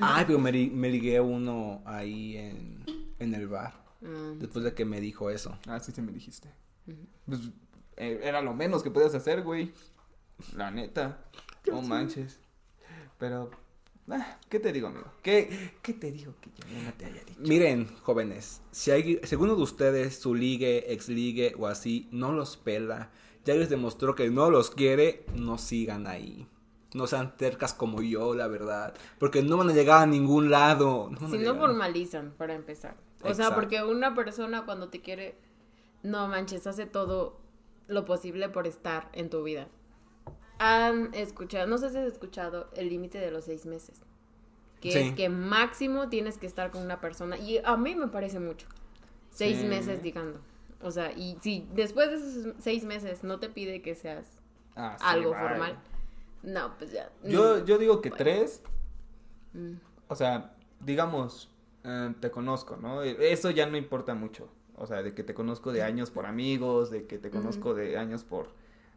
[0.00, 2.84] Ay, pero me, me ligué a uno ahí en,
[3.18, 3.74] en el bar.
[4.00, 4.38] Mm.
[4.38, 5.56] Después de que me dijo eso.
[5.68, 6.48] Ah, sí, sí me dijiste.
[7.26, 7.40] Pues
[7.96, 9.72] eh, era lo menos que podías hacer, güey.
[10.56, 11.18] La neta.
[11.70, 12.40] No manches.
[13.18, 13.50] Pero,
[14.10, 15.06] ah, ¿qué te digo, amigo?
[15.22, 17.40] ¿Qué, qué te digo que yo no te haya dicho?
[17.40, 22.32] Miren, jóvenes, si, hay, si alguno de ustedes, su ligue, ex ligue o así, no
[22.32, 23.10] los pela,
[23.44, 26.46] ya les demostró que no los quiere, no sigan ahí.
[26.94, 28.92] No sean tercas como yo, la verdad.
[29.18, 31.10] Porque no van a llegar a ningún lado.
[31.10, 32.96] No Si no formalizan, para empezar.
[33.22, 35.36] O sea, porque una persona cuando te quiere,
[36.02, 37.40] no manches, hace todo
[37.88, 39.68] lo posible por estar en tu vida.
[40.64, 44.00] Han escuchado, no sé si has escuchado el límite de los seis meses.
[44.80, 44.98] Que Sí.
[44.98, 47.36] es que máximo tienes que estar con una persona.
[47.36, 48.66] Y a mí me parece mucho.
[49.30, 49.66] Seis Sí.
[49.66, 50.38] meses, digando.
[50.80, 54.38] O sea, y si después de esos seis meses no te pide que seas
[54.76, 55.78] Ah, sí, algo formal,
[56.42, 57.10] no, pues ya.
[57.24, 58.24] Yo, yo digo que Bueno.
[58.24, 58.62] tres,
[59.52, 59.72] Mm.
[60.08, 61.50] o sea, digamos,
[61.84, 63.02] eh, te conozco, ¿no?
[63.02, 64.48] Eso ya no importa mucho.
[64.76, 67.96] O sea, de que te conozco de años por amigos, de que te conozco de
[67.98, 68.48] años por,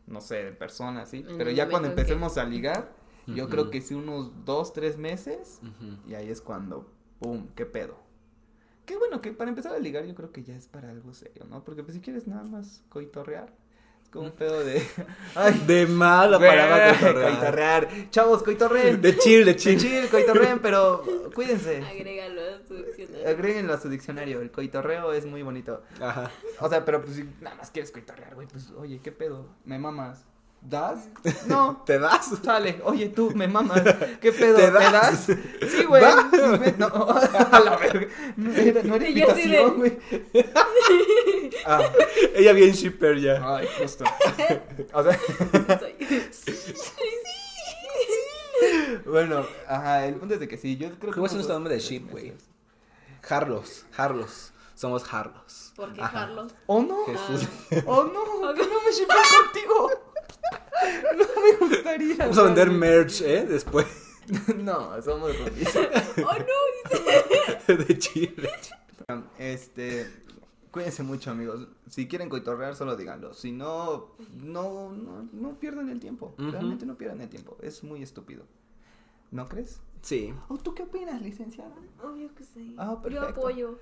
[0.08, 1.26] no sé, de personas, ¿sí?
[1.28, 2.91] En Pero ya cuando que- empecemos a ligar,
[3.28, 5.60] yo creo que sí unos dos, tres meses,
[6.08, 7.97] y ahí es cuando, ¡pum!, qué pedo.
[8.86, 11.45] Qué bueno, que para empezar a ligar yo creo que ya es para algo serio,
[11.49, 11.64] ¿no?
[11.64, 13.51] Porque pues si quieres nada más coitorrear,
[14.16, 14.82] como un pedo de...
[15.36, 17.32] Ay, De mala palabra coitorrear.
[17.32, 18.09] coitorrear.
[18.09, 19.01] Chavos, coitorreen.
[19.01, 19.78] De chill, de chill.
[19.80, 21.03] chill, coitorreen, pero
[21.34, 21.84] cuídense.
[21.84, 23.30] Agrégalo a tu diccionario.
[23.30, 25.84] Agréguenlo a su diccionario, el coitorreo es muy bonito.
[25.99, 26.32] Ajá.
[26.59, 29.47] O sea, pero pues si nada más quieres coitorrear, güey, pues oye, ¿qué pedo?
[29.66, 30.26] ¿Me mamas?
[30.68, 31.07] ¿Das?
[31.45, 31.84] No.
[31.86, 32.32] ¿Te das?
[32.43, 33.82] Sale, oye tú, me mamas.
[34.20, 34.57] ¿Qué pedo?
[34.57, 34.91] ¿Te ¿Te das?
[35.28, 35.38] das?
[35.70, 36.03] Sí, güey.
[36.78, 38.07] No, a la verga.
[38.36, 39.99] No era, no era de- invitación, güey.
[41.66, 41.82] Ah,
[42.34, 43.41] Ella bien shipper ya.
[43.57, 44.03] ay, justo.
[44.93, 45.20] O sea,
[49.05, 51.16] bueno, ajá, el punto es de que sí, yo creo que.
[51.16, 52.34] ¿Cómo es nuestro nombre de ship, güey?
[53.30, 54.51] Harlos, Harlos.
[54.76, 55.72] Somos Harlos.
[55.76, 56.11] ¿Por qué Ajá.
[56.11, 56.53] Carlos?
[56.66, 57.05] ¿O no?
[57.05, 57.47] Jesús.
[57.86, 58.53] ¡Oh no!
[58.53, 59.89] ¡Que no me shippeo contigo!
[61.17, 62.15] No me gustaría.
[62.17, 63.45] Vamos a vender merch, ¿eh?
[63.45, 63.86] Después
[64.57, 65.76] No, somos roomies.
[66.17, 66.34] ¡Oh,
[67.67, 67.76] no!
[67.76, 68.49] de Chile.
[69.38, 70.09] Este.
[70.71, 71.67] Cuídense mucho, amigos.
[71.89, 73.34] Si quieren coitorrear, solo díganlo.
[73.34, 76.36] Si no, no, no, no pierdan el tiempo.
[76.38, 77.57] Realmente no pierdan el tiempo.
[77.61, 78.45] Es muy estúpido.
[79.32, 79.80] ¿No crees?
[80.01, 80.34] Sí.
[80.49, 81.76] ¿O tú qué opinas, licenciada?
[82.03, 82.76] Obvio que sí.
[82.78, 83.80] Ah, Yo apoyo.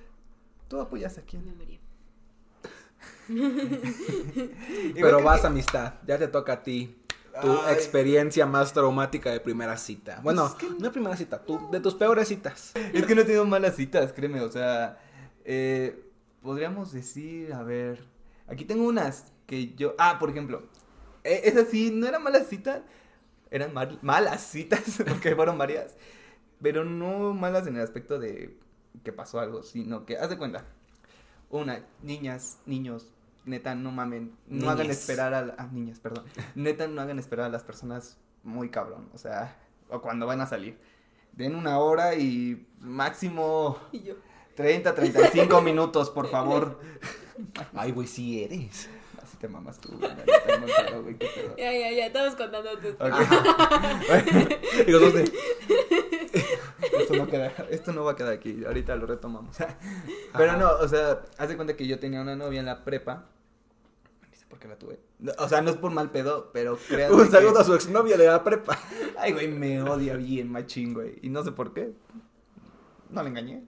[0.68, 1.46] ¿Tú apoyas a quién?
[1.46, 1.80] Me María.
[4.96, 5.94] Pero que- vas, amistad.
[6.06, 6.98] Ya te toca a ti.
[7.42, 7.74] Tu Ay.
[7.74, 10.20] experiencia más traumática de primera cita.
[10.22, 12.74] Bueno, es que no primera cita, tú, de tus peores citas.
[12.94, 15.00] Es que no he tenido malas citas, créeme, o sea,
[15.44, 16.00] eh,
[16.44, 18.06] podríamos decir, a ver,
[18.48, 20.62] aquí tengo unas que yo, ah, por ejemplo,
[21.24, 22.82] eh, esas sí, no eran malas citas,
[23.50, 25.98] eran mal- malas citas, porque fueron varias,
[26.62, 28.60] pero no malas en el aspecto de
[29.04, 30.66] que pasó algo, sino que, haz de cuenta,
[31.62, 33.08] una, niñas, niños,
[33.46, 36.26] neta, no mamen, no hagan esperar a, la- a niñas, perdón,
[36.56, 39.56] neta, no hagan esperar a las personas muy cabrón, o sea,
[39.90, 40.78] o cuando van a salir.
[41.34, 44.16] Den una hora y máximo Y yo.
[44.56, 46.80] 30, 35 minutos, por favor.
[47.74, 48.88] Ay, güey, sí eres.
[49.22, 50.12] Así te mamas tú, güey.
[51.58, 52.06] Ya, ya, ya.
[52.08, 52.90] Estamos contando tu.
[52.90, 53.16] Ok.
[54.88, 55.32] Y los dos de.
[57.00, 59.58] Esto, no queda, esto no va a quedar aquí, ahorita lo retomamos.
[60.38, 60.58] Pero Ajá.
[60.58, 63.26] no, o sea, haz de cuenta que yo tenía una novia en la prepa.
[64.30, 65.00] Ni sé por qué la tuve.
[65.38, 68.18] O sea, no es por mal pedo, pero créanme Un que- saludo a su exnovia
[68.18, 68.78] de la prepa.
[69.18, 71.20] Ay, güey, me odia bien machín, güey.
[71.22, 71.94] Y no sé por qué.
[73.10, 73.64] No le engañé.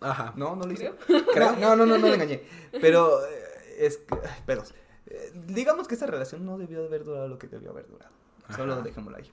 [0.00, 0.32] Ajá.
[0.36, 0.92] No, no lo hice.
[1.36, 2.42] No, no, no, no, no le engañé.
[2.80, 4.72] Pero eh, es que, ay, pedos.
[5.06, 8.12] Eh, digamos que esa relación no debió de haber durado lo que debió haber durado.
[8.56, 8.82] Solo Ajá.
[8.82, 9.30] dejémoslo ahí.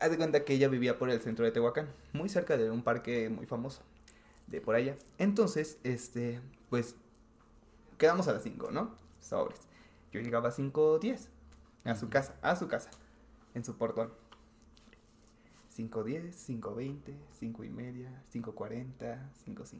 [0.00, 2.82] Haz de cuenta que ella vivía por el centro de Tehuacán, muy cerca de un
[2.82, 3.82] parque muy famoso
[4.46, 4.96] de por allá.
[5.18, 6.40] Entonces, este,
[6.70, 6.94] pues,
[7.98, 8.94] quedamos a las 5, ¿no?
[9.20, 9.60] Sobres.
[10.12, 11.28] Yo llegaba a 5.10
[11.84, 12.90] a su casa, a su casa,
[13.54, 14.12] en su portón.
[15.76, 19.74] 5.10, 5.20, 5 y media, 5.40, 5.50.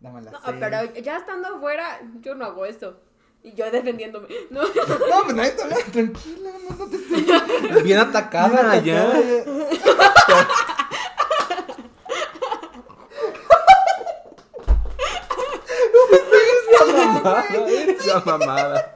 [0.00, 0.56] Dame la No, seis.
[0.58, 2.98] pero ya estando afuera, yo no hago eso.
[3.44, 4.28] Y yo defendiéndome.
[4.50, 4.62] No.
[4.62, 7.82] No, pues nadie está hablando, tranquila, no, no te estoy...
[7.82, 9.12] Bien atacada ya.
[17.22, 18.92] Esa mamada.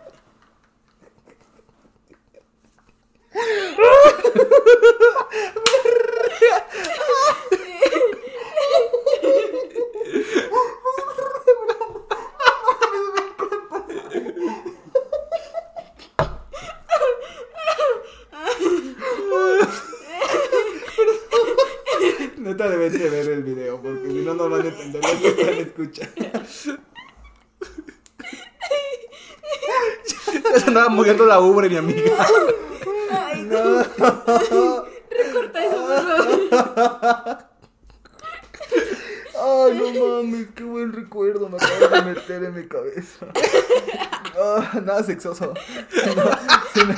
[22.37, 26.81] Neta deben de ver el video, porque si no, no van a entender lo escuchando.
[30.53, 32.27] Ya se andaba muriendo la ubre, mi amiga.
[33.11, 33.83] Ay, No.
[35.11, 37.39] Recorta eso, por favor.
[39.39, 43.27] Ay, no mames, qué buen recuerdo me acabas de meter en mi cabeza.
[44.39, 45.55] Ah, nada sexoso.
[45.55, 46.23] No,
[46.75, 46.95] se me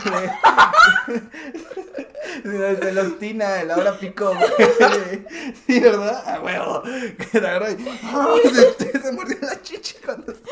[2.42, 4.48] Se los tina, el ahora picó, güey.
[5.66, 6.28] Sí, ¿verdad?
[6.28, 6.82] A huevo.
[6.82, 7.98] Que te agarra y.
[8.04, 8.34] ¡Ah!
[8.78, 10.32] Se, se mordió la chichi cuando.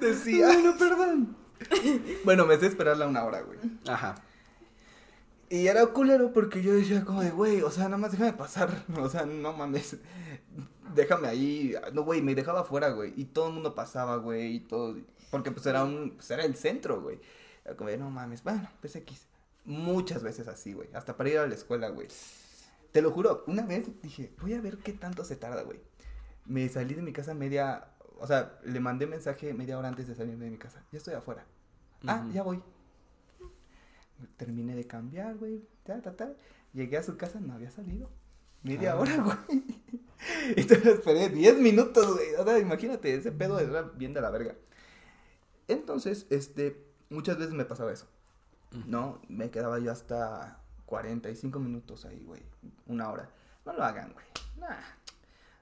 [0.00, 0.48] Decía.
[0.50, 1.36] Ay, no, perdón.
[2.24, 3.58] Bueno, me sé esperarla una hora, güey.
[3.86, 4.16] Ajá.
[5.52, 8.86] Y era culero porque yo decía como de, güey, o sea, nada más déjame pasar,
[8.98, 9.98] o sea, no mames,
[10.94, 14.60] déjame ahí, no, güey, me dejaba afuera, güey, y todo el mundo pasaba, güey, y
[14.60, 14.96] todo,
[15.32, 17.18] porque pues era un, pues era el centro, güey,
[17.64, 19.26] era como no mames, bueno, pues X,
[19.64, 22.06] muchas veces así, güey, hasta para ir a la escuela, güey,
[22.92, 25.80] te lo juro, una vez dije, voy a ver qué tanto se tarda, güey,
[26.46, 27.88] me salí de mi casa media,
[28.20, 31.14] o sea, le mandé mensaje media hora antes de salir de mi casa, ya estoy
[31.14, 31.44] afuera,
[32.06, 32.62] ah, ya voy,
[34.36, 36.32] terminé de cambiar, güey, ta, ta, ta.
[36.72, 38.08] Llegué a su casa, no había salido.
[38.62, 38.96] Media Ah.
[39.00, 39.16] hora,
[39.48, 39.62] güey.
[40.56, 42.34] Entonces esperé 10 minutos, güey.
[42.38, 44.54] O sea, imagínate, ese pedo era bien de la verga.
[45.68, 48.06] Entonces, este, muchas veces me pasaba eso.
[48.86, 52.42] No, me quedaba yo hasta 45 minutos ahí, güey.
[52.86, 53.28] Una hora.
[53.66, 54.24] No lo hagan, güey.
[54.58, 54.80] Nah.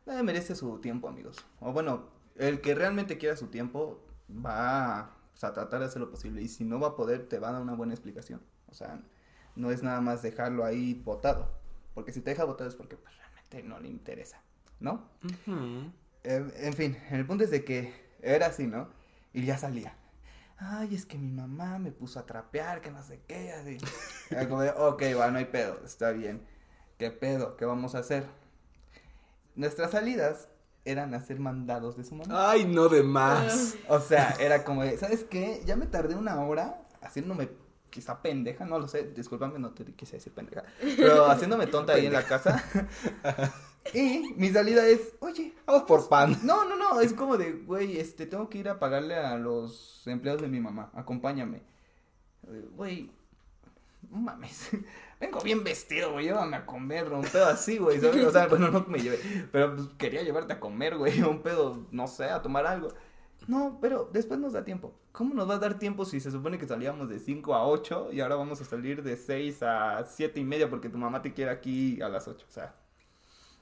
[0.06, 1.44] Nadie merece su tiempo, amigos.
[1.60, 5.02] O bueno, el que realmente quiera su tiempo va a,
[5.34, 6.40] o sea, tratar de hacer lo posible.
[6.42, 8.40] Y si no va a poder, te va a dar una buena explicación.
[8.68, 9.00] O sea,
[9.56, 11.50] no es nada más dejarlo ahí botado.
[11.94, 14.40] Porque si te deja botado es porque pues, realmente no le interesa,
[14.78, 15.08] ¿no?
[16.24, 17.92] Eh, en fin, el punto es de que
[18.22, 18.88] era así, ¿no?
[19.32, 19.94] Y ya salía.
[20.58, 23.78] Ay, es que mi mamá me puso a trapear, que no sé qué, así.
[24.30, 26.46] Era como de, ok, va, no hay pedo, está bien.
[26.98, 27.56] ¿Qué pedo?
[27.56, 28.26] ¿Qué vamos a hacer?
[29.54, 30.48] Nuestras salidas
[30.84, 32.50] eran hacer mandados de su mamá.
[32.50, 33.76] Ay, no de más.
[33.88, 35.62] O sea, era como de, ¿sabes qué?
[35.64, 37.48] Ya me tardé una hora haciéndome
[37.90, 40.64] quizá pendeja, no lo sé, discúlpame, no te quise decir pendeja,
[40.96, 42.64] pero haciéndome tonta ahí en la casa.
[43.94, 45.14] y mi salida es,
[45.70, 46.36] Vamos por pan.
[46.42, 50.02] no, no, no, es como de, güey, este, tengo que ir a pagarle a los
[50.04, 51.62] empleados de mi mamá, acompáñame.
[52.74, 53.08] Güey,
[54.10, 54.70] no mames,
[55.20, 58.26] vengo bien vestido, güey, llévame a comer, un pedo así, güey, ¿sabes?
[58.26, 59.20] O sea, bueno, no me llevé,
[59.52, 62.88] pero pues, quería llevarte a comer, güey, un pedo, no sé, a tomar algo.
[63.46, 64.92] No, pero después nos da tiempo.
[65.12, 68.08] ¿Cómo nos va a dar tiempo si se supone que salíamos de 5 a 8
[68.12, 71.32] y ahora vamos a salir de 6 a 7 y media porque tu mamá te
[71.32, 72.44] quiere aquí a las 8?
[72.48, 72.74] O sea,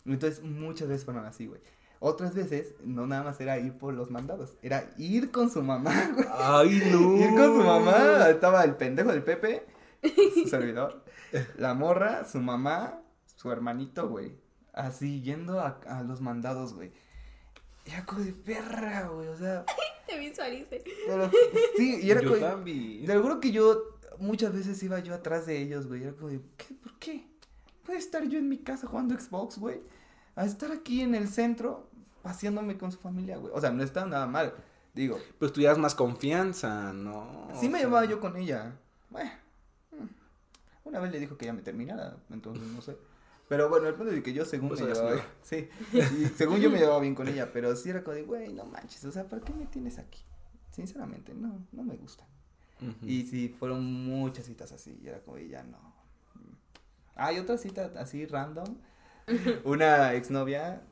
[0.06, 1.60] entonces muchas veces fueron así, güey.
[2.00, 5.92] Otras veces no nada más era ir por los mandados, era ir con su mamá,
[6.14, 6.26] güey.
[6.30, 7.16] Ay, no.
[7.16, 8.28] Ir con su mamá.
[8.30, 9.66] Estaba el pendejo del Pepe,
[10.34, 11.02] su servidor,
[11.56, 13.00] la morra, su mamá,
[13.34, 14.36] su hermanito, güey.
[14.72, 16.92] Así, yendo a, a los mandados, güey.
[17.84, 19.64] Era como de perra, güey, o sea.
[20.06, 20.84] Te visualicé.
[21.06, 21.30] pero-
[21.76, 22.40] sí, y era Yo como.
[22.40, 23.06] también.
[23.06, 26.02] Te juro que yo muchas veces iba yo atrás de ellos, güey.
[26.04, 26.74] Era como de, ¿qué?
[26.74, 27.26] ¿Por qué?
[27.84, 29.80] ¿Puedo estar yo en mi casa jugando Xbox, güey?
[30.38, 31.90] A estar aquí en el centro
[32.22, 33.52] paseándome con su familia, güey.
[33.54, 34.54] O sea, no está nada mal.
[34.94, 37.48] Digo, Pues tú más confianza, ¿no?
[37.58, 38.76] sí O me sea, llevaba yo con ella.
[39.10, 39.30] Bueno,
[39.90, 42.96] mm, una vez le dijo que ya me terminara, entonces no sé.
[43.48, 45.20] Pero bueno, el punto es que yo según Pues me llevaba.
[45.42, 48.52] Sí, y según yo me llevaba bien con ella, pero sí era como de, güey,
[48.52, 50.22] no manches, o sea, ¿por qué me tienes aquí?
[50.70, 52.24] Sinceramente, no, no me gusta.
[53.02, 55.00] Y sí, fueron muchas citas así.
[55.02, 55.78] Y era como, y ya no.
[57.16, 58.76] Hay otra cita así random.
[59.64, 60.82] Una exnovia,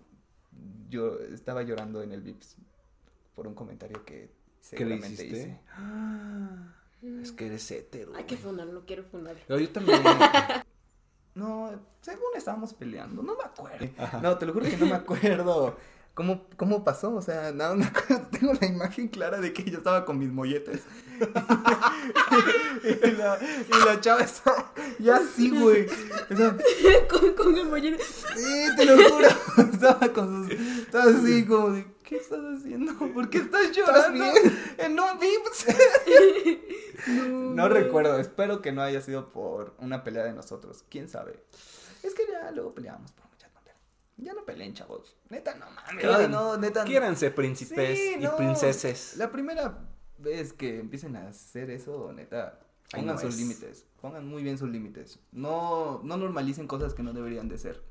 [0.88, 2.56] yo estaba llorando en el Vips
[3.34, 4.30] por un comentario que
[4.74, 5.38] ¿Qué le seguramente hiciste?
[5.38, 5.60] hice.
[5.70, 6.74] Ah,
[7.22, 8.12] es que eres hétero.
[8.16, 8.44] Hay que güey.
[8.44, 9.36] fundar, no quiero fundar.
[9.46, 10.00] Pero yo también.
[11.34, 11.70] No,
[12.00, 13.86] según estábamos peleando, no me acuerdo.
[13.98, 14.20] Ajá.
[14.22, 15.76] No, te lo juro que no me acuerdo.
[16.16, 17.14] ¿Cómo, ¿Cómo pasó?
[17.14, 20.32] O sea, nada, me acuerdo, tengo la imagen clara de que yo estaba con mis
[20.32, 20.80] molletes.
[21.20, 25.86] y, la, y la chava estaba ya así, güey.
[26.30, 26.56] O sea,
[27.10, 27.98] con, con el mollero.
[28.34, 29.28] sí, te lo juro.
[29.70, 30.58] Estaba con sus...
[30.58, 32.94] Estaba así como de, ¿qué estás haciendo?
[33.12, 34.24] ¿Por qué estás llorando?
[34.78, 35.66] En un Vips.
[37.28, 40.82] No recuerdo, espero que no haya sido por una pelea de nosotros.
[40.88, 41.44] ¿Quién sabe?
[42.02, 43.25] Es que ya luego peleamos por.
[44.18, 45.14] Ya no peleen, chavos.
[45.28, 46.02] Neta, no mames.
[46.04, 46.84] Quieran- no, neta.
[46.84, 48.36] Quiéranse príncipes Sí, y no.
[48.36, 49.16] princeses.
[49.18, 49.78] La primera
[50.18, 52.58] vez que empiecen a hacer eso, neta,
[52.90, 53.40] pongan no sus es.
[53.40, 53.84] límites.
[54.00, 55.18] Pongan muy bien sus límites.
[55.32, 57.82] No, no normalicen cosas que no deberían de ser.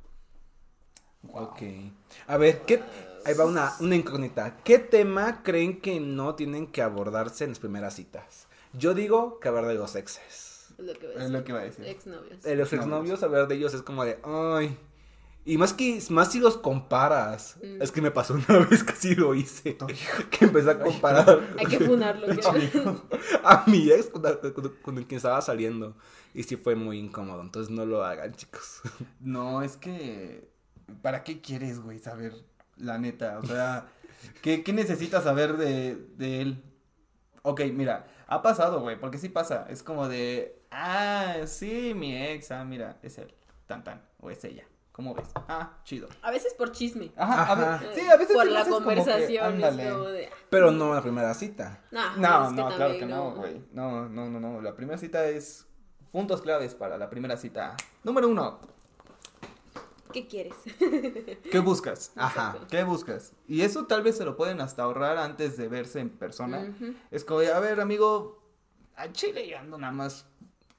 [1.31, 1.61] Ok.
[2.27, 2.81] A ver, ¿qué?
[3.25, 4.57] Ahí va una, una incógnita.
[4.63, 8.47] ¿Qué tema creen que no tienen que abordarse en las primeras citas?
[8.73, 10.67] Yo digo que hablar de los exes.
[10.77, 11.31] Es lo que va a Es decir.
[11.31, 11.85] lo que iba a decir.
[11.85, 12.41] Exnovios.
[12.43, 14.77] De los exnovios, hablar de ellos es como de, ay.
[15.47, 17.57] Y más que, más si los comparas.
[17.63, 17.81] Mm.
[17.81, 19.77] Es que me pasó una vez que sí lo hice.
[20.31, 22.25] Que empecé a comparar Hay que funarlo.
[23.43, 24.23] a mi ex con,
[24.53, 25.95] con- con el que estaba saliendo.
[26.33, 27.41] Y sí fue muy incómodo.
[27.41, 28.81] Entonces no lo hagan, chicos.
[29.19, 30.49] No, es que.
[31.01, 32.33] ¿Para qué quieres, güey, saber
[32.77, 33.39] la neta?
[33.39, 33.87] O sea,
[34.41, 36.63] ¿qué, qué necesitas saber de, de él?
[37.43, 39.65] Ok, mira, ha pasado, güey, porque sí pasa.
[39.69, 40.59] Es como de.
[40.71, 43.33] Ah, sí, mi ex, ah, mira, es él.
[43.67, 44.63] Tan, tan, o es ella.
[44.95, 45.27] ¿Cómo ves?
[45.49, 46.07] Ah, chido.
[46.21, 47.11] A veces por chisme.
[47.17, 49.61] Ajá, a sí, a veces Por sí la haces como que, conversación.
[49.61, 50.29] es como de.
[50.49, 51.83] Pero no en la primera cita.
[51.91, 53.61] No, No, es que no, claro que no, güey.
[53.73, 54.61] No, no, no, no.
[54.61, 55.67] La primera cita es
[56.13, 57.75] puntos claves para la primera cita.
[58.05, 58.61] Número uno,
[60.13, 60.53] ¿Qué quieres?
[61.51, 62.13] ¿qué buscas?
[62.15, 62.55] Ajá.
[62.69, 63.33] ¿Qué buscas?
[63.49, 66.59] Y eso tal vez se lo pueden hasta ahorrar antes de verse en persona.
[66.73, 66.93] Ujú.
[67.11, 68.41] Es como, a ver, amigo,
[68.95, 70.25] a Chile yo ando nada más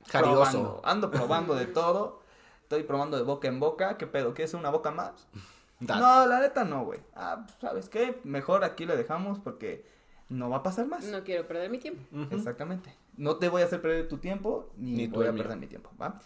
[0.08, 0.36] Jarioso.
[0.36, 0.80] probando.
[0.84, 2.24] Ando probando de todo.
[2.66, 3.96] Estoy probando de boca en boca.
[3.96, 4.34] ¿Qué pedo?
[4.34, 5.28] ¿Quieres una boca más?
[5.80, 6.00] Dale.
[6.00, 6.98] No, la neta no, güey.
[7.14, 8.18] Ah, ¿sabes qué?
[8.24, 9.86] Mejor aquí le dejamos porque
[10.28, 11.04] no va a pasar más.
[11.04, 12.02] No quiero perder mi tiempo.
[12.34, 12.92] Exactamente.
[13.16, 15.42] No te voy a hacer perder tu tiempo, ni, Ni voy a mío.
[15.44, 16.20] perder mi tiempo, ¿va?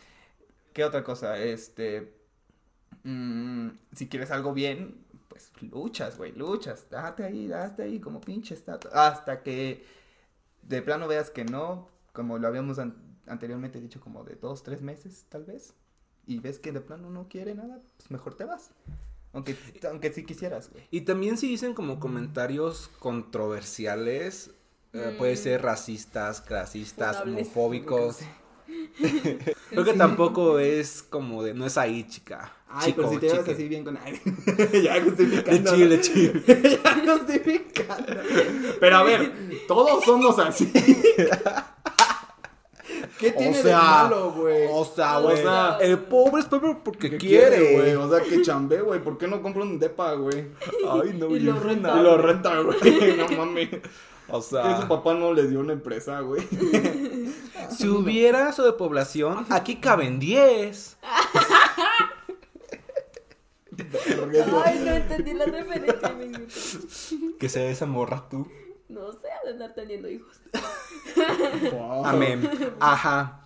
[0.72, 1.36] ¿Qué otra cosa?
[1.38, 2.14] Este.
[3.02, 6.88] mm, si quieres algo bien, pues luchas, güey, luchas.
[6.88, 8.90] Date ahí, date ahí, como pinche estatua.
[8.94, 9.84] Hasta que
[10.62, 14.80] de plano veas que no, como lo habíamos an- anteriormente dicho, como de dos, tres
[14.80, 15.74] meses, tal vez.
[16.30, 18.70] Y ves que de plano no quiere nada, pues mejor te vas.
[19.32, 19.56] Aunque,
[19.88, 20.84] aunque sí quisieras, güey.
[20.92, 24.52] Y también si dicen como comentarios controversiales,
[24.92, 25.36] eh, puede Mm.
[25.38, 28.18] ser racistas, clasistas, homofóbicos.
[29.70, 32.52] Creo que tampoco es como de, no es ahí, chica.
[32.68, 33.52] Ay, chico, pero si te llevas chique.
[33.54, 33.96] así bien con...
[33.96, 34.20] Ay,
[34.84, 35.74] ya De justificando.
[35.74, 36.42] chile, chile.
[36.84, 38.22] ya justificando.
[38.78, 39.32] Pero a ver,
[39.66, 40.72] todos somos así.
[43.20, 44.66] ¿Qué tiene de sea, malo, güey?
[44.70, 45.36] O sea, O güey.
[45.36, 47.94] sea, el pobre es pobre porque ¿Qué quiere, güey?
[47.94, 48.98] O sea, que chambe, güey.
[49.04, 50.46] ¿Por qué no compra un depa, güey?
[50.90, 52.00] Ay, no, Y bien lo renta.
[52.00, 52.78] Y lo renta, güey.
[53.18, 53.68] No mames.
[54.32, 56.42] O Que sea, su papá no les dio una empresa, güey.
[57.76, 60.98] si hubiera sobrepoblación, aquí caben 10.
[64.64, 66.12] Ay, no entendí la referencia.
[67.38, 68.46] Que se esa morra tú.
[68.90, 70.40] No sé, de andar teniendo hijos.
[71.72, 72.04] Wow.
[72.04, 72.48] Amén.
[72.80, 73.44] Ajá.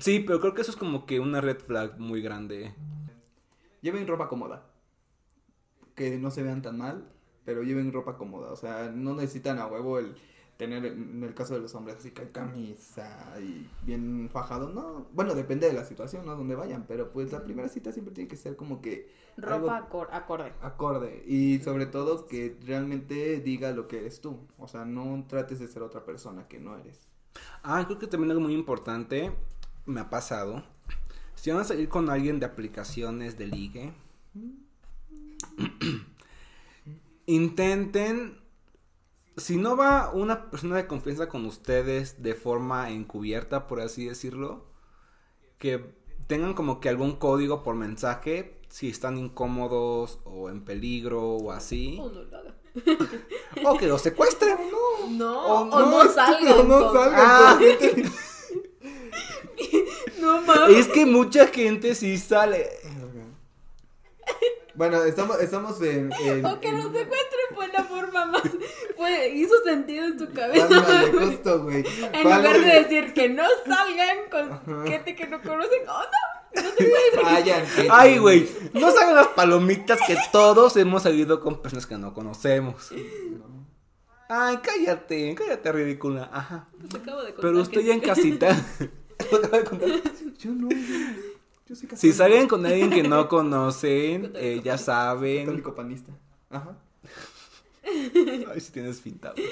[0.00, 2.74] Sí, pero creo que eso es como que una red flag muy grande.
[3.82, 4.66] Lleven ropa cómoda.
[5.94, 7.08] Que no se vean tan mal,
[7.44, 8.50] pero lleven ropa cómoda.
[8.50, 10.16] O sea, no necesitan a huevo el
[10.60, 14.68] tener, en el caso de los hombres, así que camisa y bien fajado.
[14.68, 16.36] No, bueno, depende de la situación, ¿no?
[16.36, 19.08] Donde vayan, pero pues la primera cita siempre tiene que ser como que
[19.38, 20.52] Ropa Algo- acorde.
[20.60, 21.24] acorde.
[21.26, 24.38] Y sobre todo que realmente diga lo que eres tú.
[24.58, 27.00] O sea, no trates de ser otra persona que no eres.
[27.62, 29.32] Ah, creo que también algo muy importante
[29.86, 30.62] me ha pasado.
[31.36, 33.92] Si van a salir con alguien de aplicaciones de ligue,
[37.26, 38.39] intenten,
[39.36, 44.66] si no va una persona de confianza con ustedes de forma encubierta, por así decirlo,
[45.58, 45.94] que
[46.26, 51.98] tengan como que algún código por mensaje, si están incómodos o en peligro o así,
[52.00, 52.60] Oh, no lo
[53.70, 54.56] o que los secuestren.
[55.10, 56.68] No, Oh, o no, estúpido, salgan.
[56.68, 57.20] no con- salgan.
[57.26, 57.58] Ah.
[60.20, 60.76] No mames.
[60.76, 62.68] Es que mucha gente sí sale.
[64.74, 66.12] Bueno, estamos, estamos en...
[66.12, 68.42] en- O que en- los secuestren fue la forma más.
[69.00, 70.66] Fue, hizo sentido en tu cabeza.
[70.66, 71.84] Ándale, justo, güey.
[72.12, 75.80] En lugar de decir que no salgan con gente que no conocen.
[75.88, 76.62] Oh, no.
[76.62, 77.22] No se puede.
[77.24, 77.88] Vayan, gente.
[77.90, 82.90] Ay, güey, no saben las palomitas que todos hemos salido con personas que no conocemos.
[84.28, 86.28] Ay, cállate, cállate, ridícula.
[86.32, 86.68] Ajá.
[86.78, 88.54] Pues acabo de contar Pero usted que- ya en casita,
[90.38, 90.76] Yo no, yo
[91.74, 92.16] soy si católico.
[92.16, 95.46] salen con alguien que no conocen, eh, ya saben.
[95.46, 96.12] Católico panista.
[96.50, 96.76] Ajá.
[97.84, 99.46] Ay, si tienes finta, güey.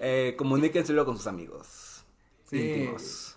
[0.00, 2.04] Eh, comuníquenselo con sus amigos.
[2.44, 2.58] Sí.
[2.60, 3.36] íntimos.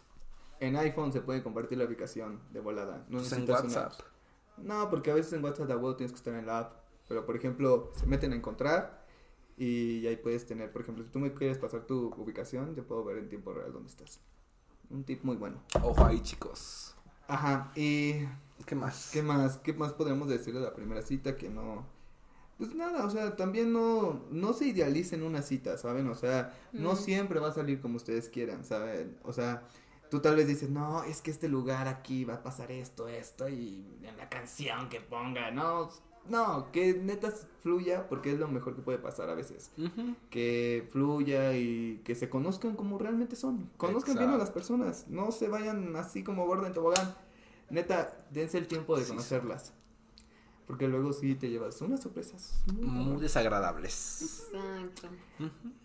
[0.59, 3.05] En iPhone se puede compartir la ubicación de volada.
[3.09, 3.93] No Pues en una WhatsApp.
[3.93, 4.01] app.
[4.57, 6.73] No, porque a veces en WhatsApp de huevo tienes que estar en la app.
[7.07, 9.05] Pero por ejemplo, se meten a encontrar
[9.57, 13.03] y ahí puedes tener, por ejemplo, si tú me quieres pasar tu ubicación, yo puedo
[13.03, 14.19] ver en tiempo real dónde estás.
[14.89, 15.61] Un tip muy bueno.
[15.81, 16.95] Ojo ahí, chicos.
[17.27, 18.25] Ajá, y
[18.65, 19.09] ¿Qué más?
[19.13, 19.57] ¿qué más?
[19.57, 21.85] ¿Qué más podríamos decir de la primera cita que no?
[22.59, 26.07] Pues nada, o sea, también no, no se idealicen una cita, ¿saben?
[26.09, 26.97] O sea, no Mm.
[26.97, 29.17] siempre va a salir como ustedes quieran, ¿saben?
[29.23, 29.63] O sea,
[30.11, 33.47] tú tal vez dices, no, es que este lugar aquí va a pasar esto, esto,
[33.49, 35.89] y en la canción que ponga, no,
[36.27, 37.31] no, que neta
[37.61, 39.71] fluya, porque es lo mejor que puede pasar a veces.
[39.77, 40.15] Ujú.
[40.29, 43.69] Que fluya y que se conozcan como realmente son.
[43.77, 44.53] Conozcan bien a las Exacto.
[44.59, 47.15] personas, no se vayan así como gordo en tobogán.
[47.69, 49.73] Neta, dense el tiempo de conocerlas.
[50.69, 52.61] Porque luego sí te llevas unas sorpresas.
[52.79, 54.45] muy desagradables.
[54.53, 55.09] Exacto.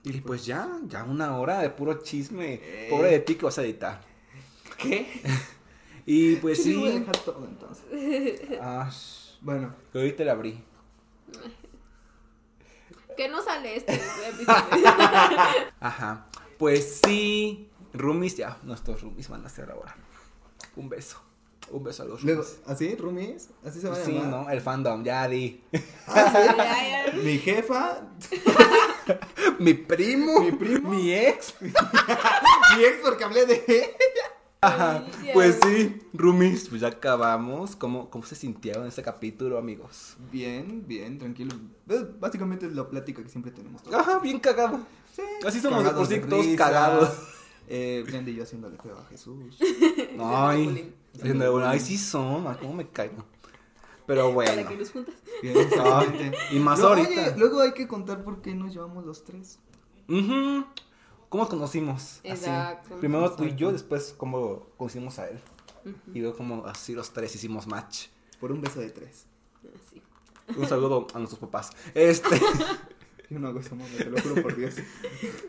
[0.03, 2.61] Y pues ya, ya una hora de puro chisme.
[2.63, 2.89] Eh.
[2.91, 4.03] Pobre de ti que vas a editar.
[4.77, 5.09] ¿Qué?
[6.07, 8.43] Y pues Sí, voy a dejar todo entonces.
[8.61, 8.91] Ah,
[9.41, 10.63] Bueno, que ahorita le abrí.
[13.17, 14.87] Que no sale este episodio.
[15.81, 16.27] Ajá.
[16.59, 17.71] Pues sí.
[17.95, 18.59] Roomies, ya.
[18.65, 19.97] Nuestros roomies van a hacer ahora.
[20.77, 21.23] Un beso.
[21.71, 22.59] Un beso a los roomies.
[22.67, 23.49] ¿así, roomies?
[23.65, 24.29] ¿Así se va a Sí, llamar?
[24.45, 24.51] ¿no?
[24.51, 25.63] El fandom, ya di.
[26.15, 26.33] Ya,
[27.07, 27.13] ya.
[27.23, 28.01] Mi jefa,
[29.59, 30.41] Mi primo.
[30.41, 30.91] Mi primo.
[30.91, 31.55] Mi ex.
[31.61, 33.97] mi ex porque hablé de
[34.61, 35.05] Ajá.
[35.23, 37.77] Ay, Pues sí, roomies, pues ya acabamos.
[37.77, 40.17] ¿Cómo, cómo se sintieron en este capítulo, amigos?
[40.33, 41.55] Bien, bien, tranquilo.
[41.87, 43.83] Pues, básicamente es la plática que siempre tenemos.
[43.83, 43.95] todos.
[43.99, 44.81] Ajá, bien cagado.
[45.15, 45.23] Sí.
[45.47, 46.57] Así somos de por sí, de todos risa.
[46.65, 47.11] cagados.
[47.69, 49.59] Eh, Brenda y yo haciéndole feo a Jesús.
[50.21, 51.67] Ay, haciendo bullying.
[51.69, 53.25] ay, sí son, ay, cómo me caigo.
[54.07, 54.69] Pero Para bueno.
[54.69, 55.15] que los juntas.
[55.43, 56.37] Exactamente.
[56.53, 57.21] Y más Luego, ahorita.
[57.23, 59.59] oye, luego hay que contar por qué nos llevamos los tres.
[60.09, 60.65] Ujú.
[61.31, 62.03] ¿Cómo nos conocimos?
[62.19, 62.29] Así.
[62.29, 62.97] Exacto.
[63.01, 65.41] Primero tú y yo, después cómo conocimos a él.
[65.85, 65.95] Ujú.
[66.15, 68.09] Y luego como así los tres hicimos match.
[68.41, 69.27] Por un beso de tres.
[69.87, 70.03] Así.
[70.59, 71.71] Un saludo a nuestros papás.
[71.95, 72.39] Este.
[73.31, 74.75] Yo no hago eso, mamá, te lo juro por Dios.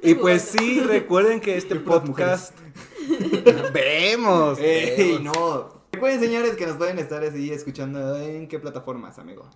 [0.01, 2.55] Y pues sí, recuerden que este podcast.
[3.74, 4.60] Vemos.
[4.60, 5.36] ¡Ey, vemos.
[5.36, 5.86] no!
[5.91, 9.49] Recuerden, señores, que nos pueden estar así escuchando en qué plataformas, amigo.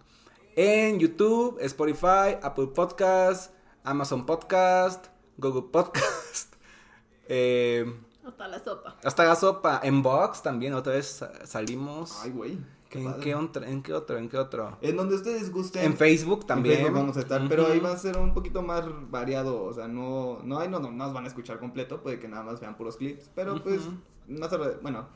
[0.55, 6.55] En YouTube, Spotify, Apple Podcast, Amazon Podcast, Google Podcast.
[7.27, 7.85] eh,
[8.25, 8.97] Hasta la sopa.
[9.03, 9.79] hasta la sopa.
[9.83, 12.19] En Box también otra vez sa- salimos.
[12.23, 12.57] Ay, güey.
[12.89, 14.17] Qué ¿En, qué otro, ¿En qué otro?
[14.17, 14.77] ¿En qué otro?
[14.81, 15.85] En donde ustedes gusten.
[15.85, 16.75] En Facebook también.
[16.75, 19.73] En Facebook vamos a estar, pero ahí va a ser un poquito más variado, o
[19.73, 22.59] sea, no, no, ahí no, no nos van a escuchar completo, puede que nada más
[22.59, 23.81] vean puros clips, pero pues,
[24.27, 25.07] más arre- bueno,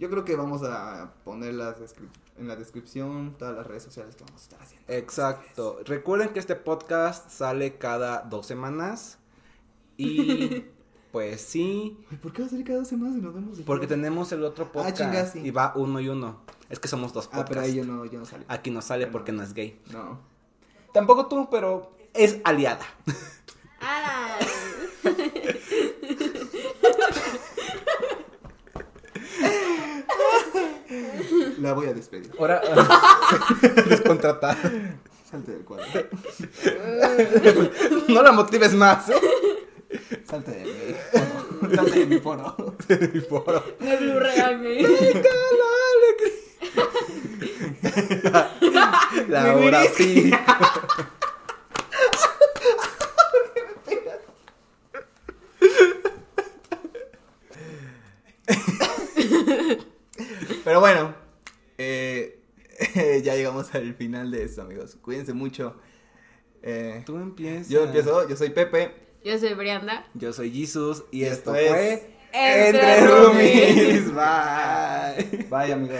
[0.00, 1.76] yo creo que vamos a poner las
[2.36, 4.92] en la descripción todas las redes sociales que vamos a estar haciendo.
[4.92, 5.78] Exacto.
[5.84, 9.18] Recuerden que este podcast sale cada dos semanas.
[9.96, 10.64] Y
[11.14, 11.96] pues sí.
[12.20, 13.60] ¿Por qué va a salir cada dos semanas y nos vemos?
[13.64, 14.96] Porque tenemos el otro podcast.
[14.98, 15.38] chinga, sí.
[15.44, 16.40] Y va uno y uno.
[16.68, 17.48] Es que somos dos Ah, podcasts.
[17.50, 18.44] pero ahí yo no, yo no salí.
[18.48, 19.80] Aquí no sale porque no es gay.
[19.92, 20.18] No.
[20.92, 22.84] Tampoco tú, pero es aliada.
[23.80, 24.38] ¡Ah!
[31.58, 32.30] La voy a despedir.
[32.38, 32.60] Ahora,
[33.86, 34.56] descontratada.
[35.30, 35.84] Salte del cuadro.
[38.08, 39.08] No la motives más.
[39.08, 39.14] ¿eh?
[40.24, 41.74] Salte de mi foro.
[41.74, 42.56] Salte de mi foro.
[42.88, 43.64] Mi foro.
[43.80, 44.82] Me Blu-ray, güey.
[49.28, 50.30] La hora sí.
[60.64, 61.14] Pero bueno,
[61.78, 62.40] eh,
[63.22, 64.96] ya llegamos al final de esto, amigos.
[65.00, 65.76] Cuídense mucho.
[66.62, 67.68] Eh, Tú empiezas.
[67.68, 69.03] yo empiezo, yo soy Pepe.
[69.24, 70.06] Yo soy Brianda.
[70.12, 73.06] Yo soy Jesus y Y esto esto es fue Entre.
[73.06, 74.14] Roomies.
[74.14, 75.46] Bye.
[75.48, 75.96] Bye, amigos.